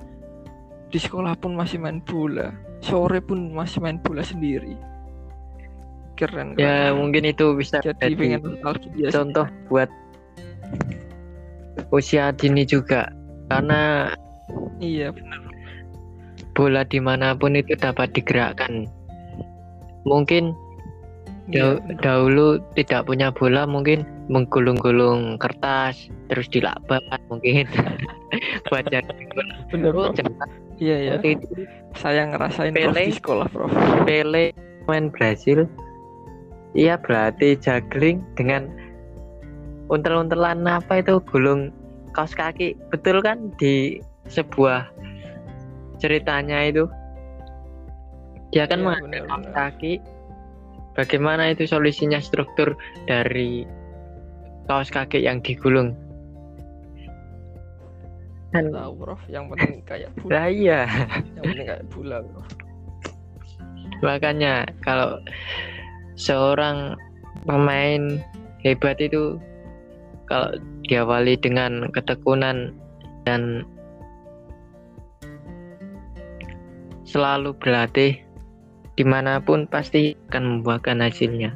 [0.87, 2.55] Di sekolah pun masih main bola.
[2.79, 4.77] Sore pun masih main bola sendiri.
[6.17, 6.97] Keren, ya keren.
[6.97, 9.13] mungkin itu bisa jadi jadi pengen nostalgia sih.
[9.13, 9.85] contoh buat
[11.93, 13.05] usia dini juga
[13.53, 14.09] karena
[14.81, 15.46] Iya, benar.
[16.57, 18.89] Bola di mana pun itu dapat digerakkan
[20.03, 20.57] mungkin
[21.47, 25.95] Iya, Dah- dahulu tidak punya bola mungkin menggulung-gulung kertas
[26.27, 26.99] terus dilakban
[27.31, 27.63] mungkin
[28.67, 29.07] buat jadi
[29.71, 30.11] Bro.
[30.75, 31.13] Iya, ya.
[31.23, 31.63] Itu
[31.95, 32.99] Saya ngerasain Pele.
[32.99, 33.71] di sekolah, Prof.
[34.03, 34.51] Pele
[34.91, 35.63] main Brasil
[36.75, 38.67] ia berlatih juggling dengan
[39.87, 41.71] untel-untelan apa itu gulung
[42.11, 44.91] kaos kaki betul kan di sebuah
[45.97, 46.85] ceritanya itu
[48.55, 49.51] dia kan kaos benar.
[49.53, 49.99] kaki
[50.95, 52.73] bagaimana itu solusinya struktur
[53.05, 53.67] dari
[54.71, 55.93] kaos kaki yang digulung
[58.55, 59.21] kan Tahu, Prof.
[59.27, 60.31] Yang penting kayak bola.
[60.31, 60.81] lah iya
[61.35, 62.47] Yang penting kayak bola, Prof.
[63.99, 64.53] makanya
[64.87, 65.19] kalau
[66.15, 66.95] seorang
[67.45, 68.23] pemain
[68.63, 69.37] hebat itu
[70.27, 70.55] kalau
[70.87, 72.75] diawali dengan ketekunan
[73.23, 73.63] dan
[77.07, 78.19] selalu berlatih
[78.99, 81.55] di mana pun pasti akan membuahkan hasilnya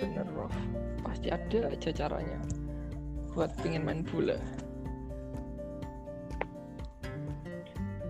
[0.00, 0.54] Bener, Prof.
[1.04, 2.40] Pasti ada aja caranya
[3.36, 4.36] buat pengen main bola.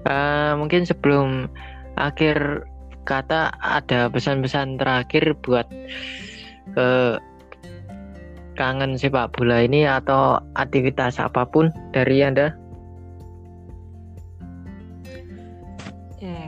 [0.06, 1.50] Eh, mungkin sebelum
[1.98, 2.64] akhir
[3.04, 5.66] kata ada pesan-pesan terakhir buat
[6.78, 7.18] eh,
[8.54, 12.54] kangen sepak bola ini atau aktivitas apa pun dari anda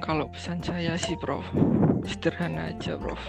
[0.02, 1.46] kalau pesan saya sih, Prof,
[2.02, 3.22] sederhana aja, Prof.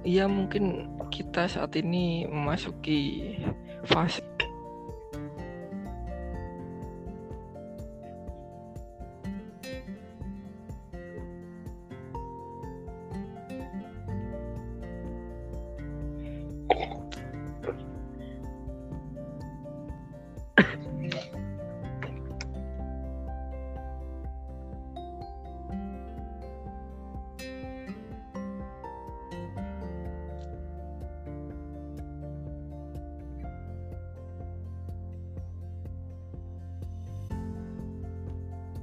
[0.00, 3.36] Iya, mungkin kita saat ini memasuki
[3.84, 4.24] fase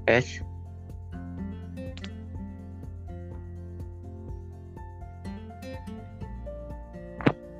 [0.07, 0.41] es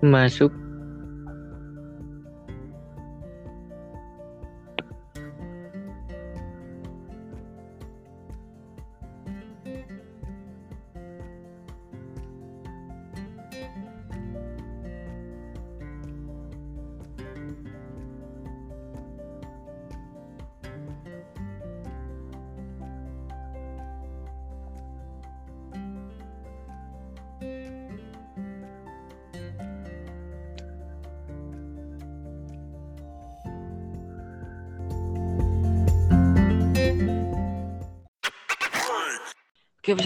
[0.02, 0.57] masuk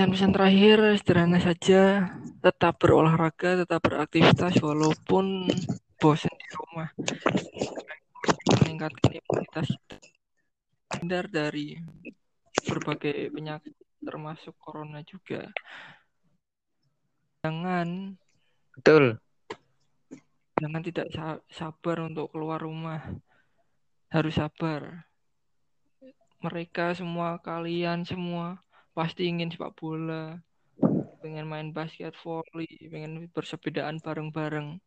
[0.02, 2.10] pesan-pesan terakhir sederhana saja.
[2.42, 5.46] Tetap berolahraga, tetap beraktivitas walaupun
[6.02, 6.90] bosan di rumah.
[8.50, 9.70] Meningkatkan imunitas
[10.98, 11.78] hindar dari
[12.66, 15.46] berbagai penyakit termasuk corona juga.
[17.46, 18.18] Jangan
[18.74, 19.22] Betul.
[20.58, 21.14] jangan tidak
[21.54, 23.06] sabar untuk keluar rumah.
[24.10, 25.06] Harus sabar.
[26.42, 30.40] Mereka semua, kalian semua pasti ingin sepak bola,
[31.22, 34.80] pengen main basket, volley, pengen bersepedaan bareng-bareng.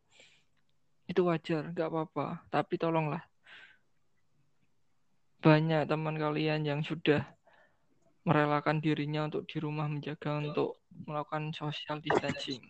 [1.08, 2.48] Itu wajar, nggak apa-apa.
[2.48, 3.24] Tapi tolonglah
[5.44, 7.20] banyak teman kalian yang sudah
[8.24, 12.64] merelakan dirinya untuk di rumah menjaga untuk melakukan social distancing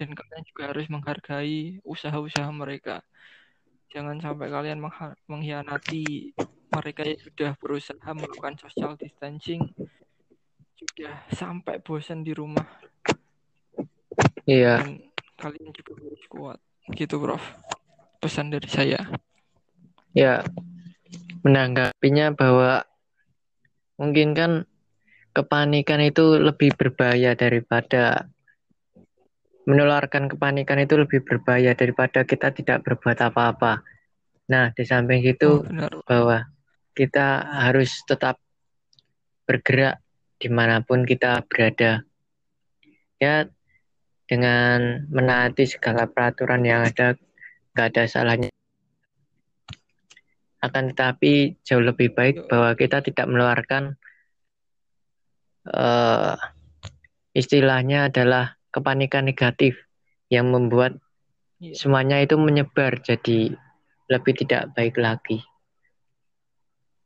[0.00, 3.04] dan kalian juga harus menghargai usaha-usaha mereka
[3.92, 4.80] jangan sampai kalian
[5.28, 6.32] mengkhianati
[6.72, 9.60] mereka yang sudah berusaha melakukan social distancing
[10.84, 12.64] sudah sampai bosan di rumah.
[14.44, 14.84] Iya.
[14.84, 15.00] Dan
[15.40, 16.58] kalian juga harus kuat.
[16.92, 17.40] Gitu prof.
[18.20, 19.00] Pesan dari saya.
[20.12, 20.44] Ya
[21.44, 22.84] menanggapinya bahwa
[23.96, 24.52] mungkin kan
[25.32, 28.28] kepanikan itu lebih berbahaya daripada
[29.64, 33.80] menularkan kepanikan itu lebih berbahaya daripada kita tidak berbuat apa-apa.
[34.52, 36.44] Nah, di samping itu oh, bahwa
[36.92, 38.36] kita harus tetap
[39.48, 40.03] bergerak
[40.44, 42.04] di mana pun kita berada.
[43.16, 43.48] Ya,
[44.28, 47.16] dengan menaati segala peraturan yang ada,
[47.72, 48.52] nggak ada salahnya
[50.64, 54.00] akan tetapi jauh lebih baik bahwa kita tidak meluarkan
[55.68, 56.40] uh,
[57.36, 59.76] istilahnya adalah kepanikan negatif
[60.32, 60.96] yang membuat
[61.60, 61.76] yeah.
[61.76, 63.52] semuanya itu menyebar jadi
[64.08, 65.44] lebih tidak baik lagi.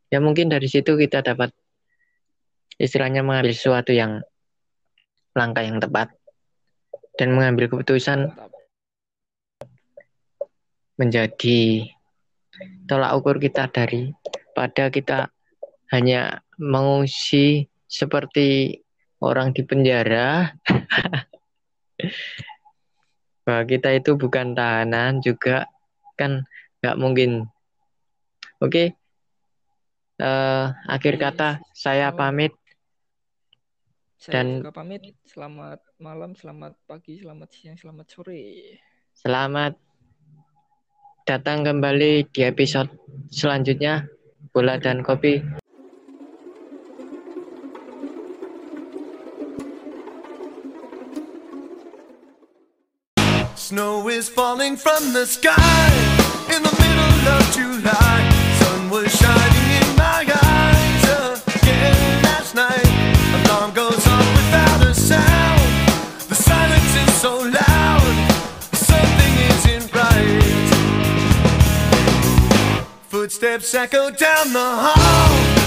[0.08, 1.52] Ya mungkin dari situ kita dapat
[2.78, 4.22] istilahnya mengambil sesuatu yang
[5.34, 6.14] langkah yang tepat
[7.18, 8.30] dan mengambil keputusan
[10.98, 11.90] menjadi
[12.86, 14.10] tolak ukur kita dari
[14.54, 15.30] pada kita
[15.94, 18.82] hanya mengungsi seperti
[19.22, 20.50] orang di penjara
[23.46, 25.66] bahwa kita itu bukan tahanan juga
[26.18, 26.44] kan
[26.82, 27.46] nggak mungkin
[28.60, 28.86] oke okay.
[30.20, 32.52] uh, eh, akhir kata saya pamit
[34.18, 38.42] saya dan juga pamit selamat malam selamat pagi selamat siang selamat sore
[39.14, 39.78] selamat
[41.22, 42.90] datang kembali di episode
[43.30, 44.18] selanjutnya
[44.52, 45.42] Bola dan Kopi.
[53.54, 55.92] Snow is falling from the sky
[56.48, 58.37] in the middle of July.
[73.60, 75.57] Echo down the hall.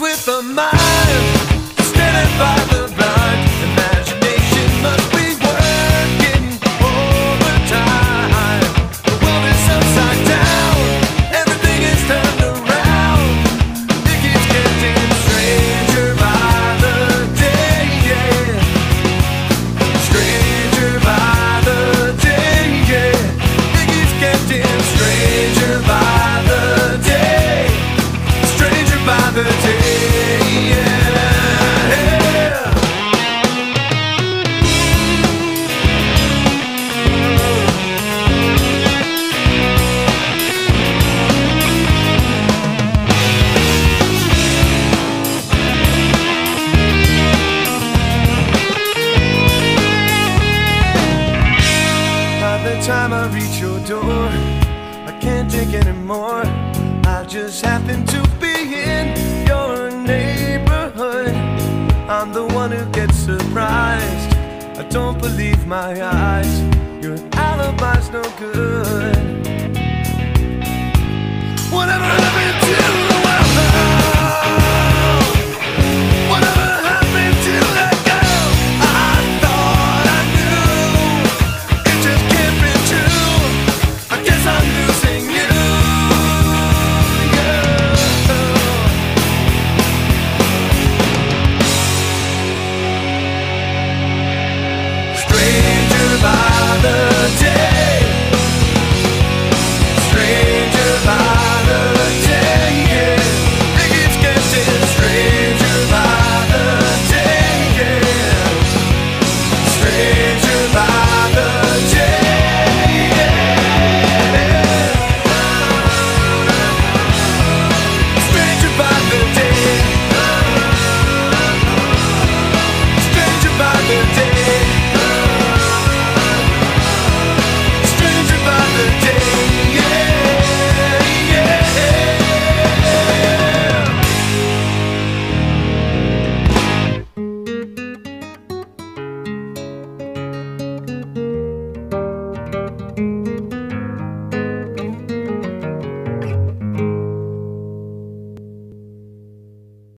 [0.00, 0.79] with a mind.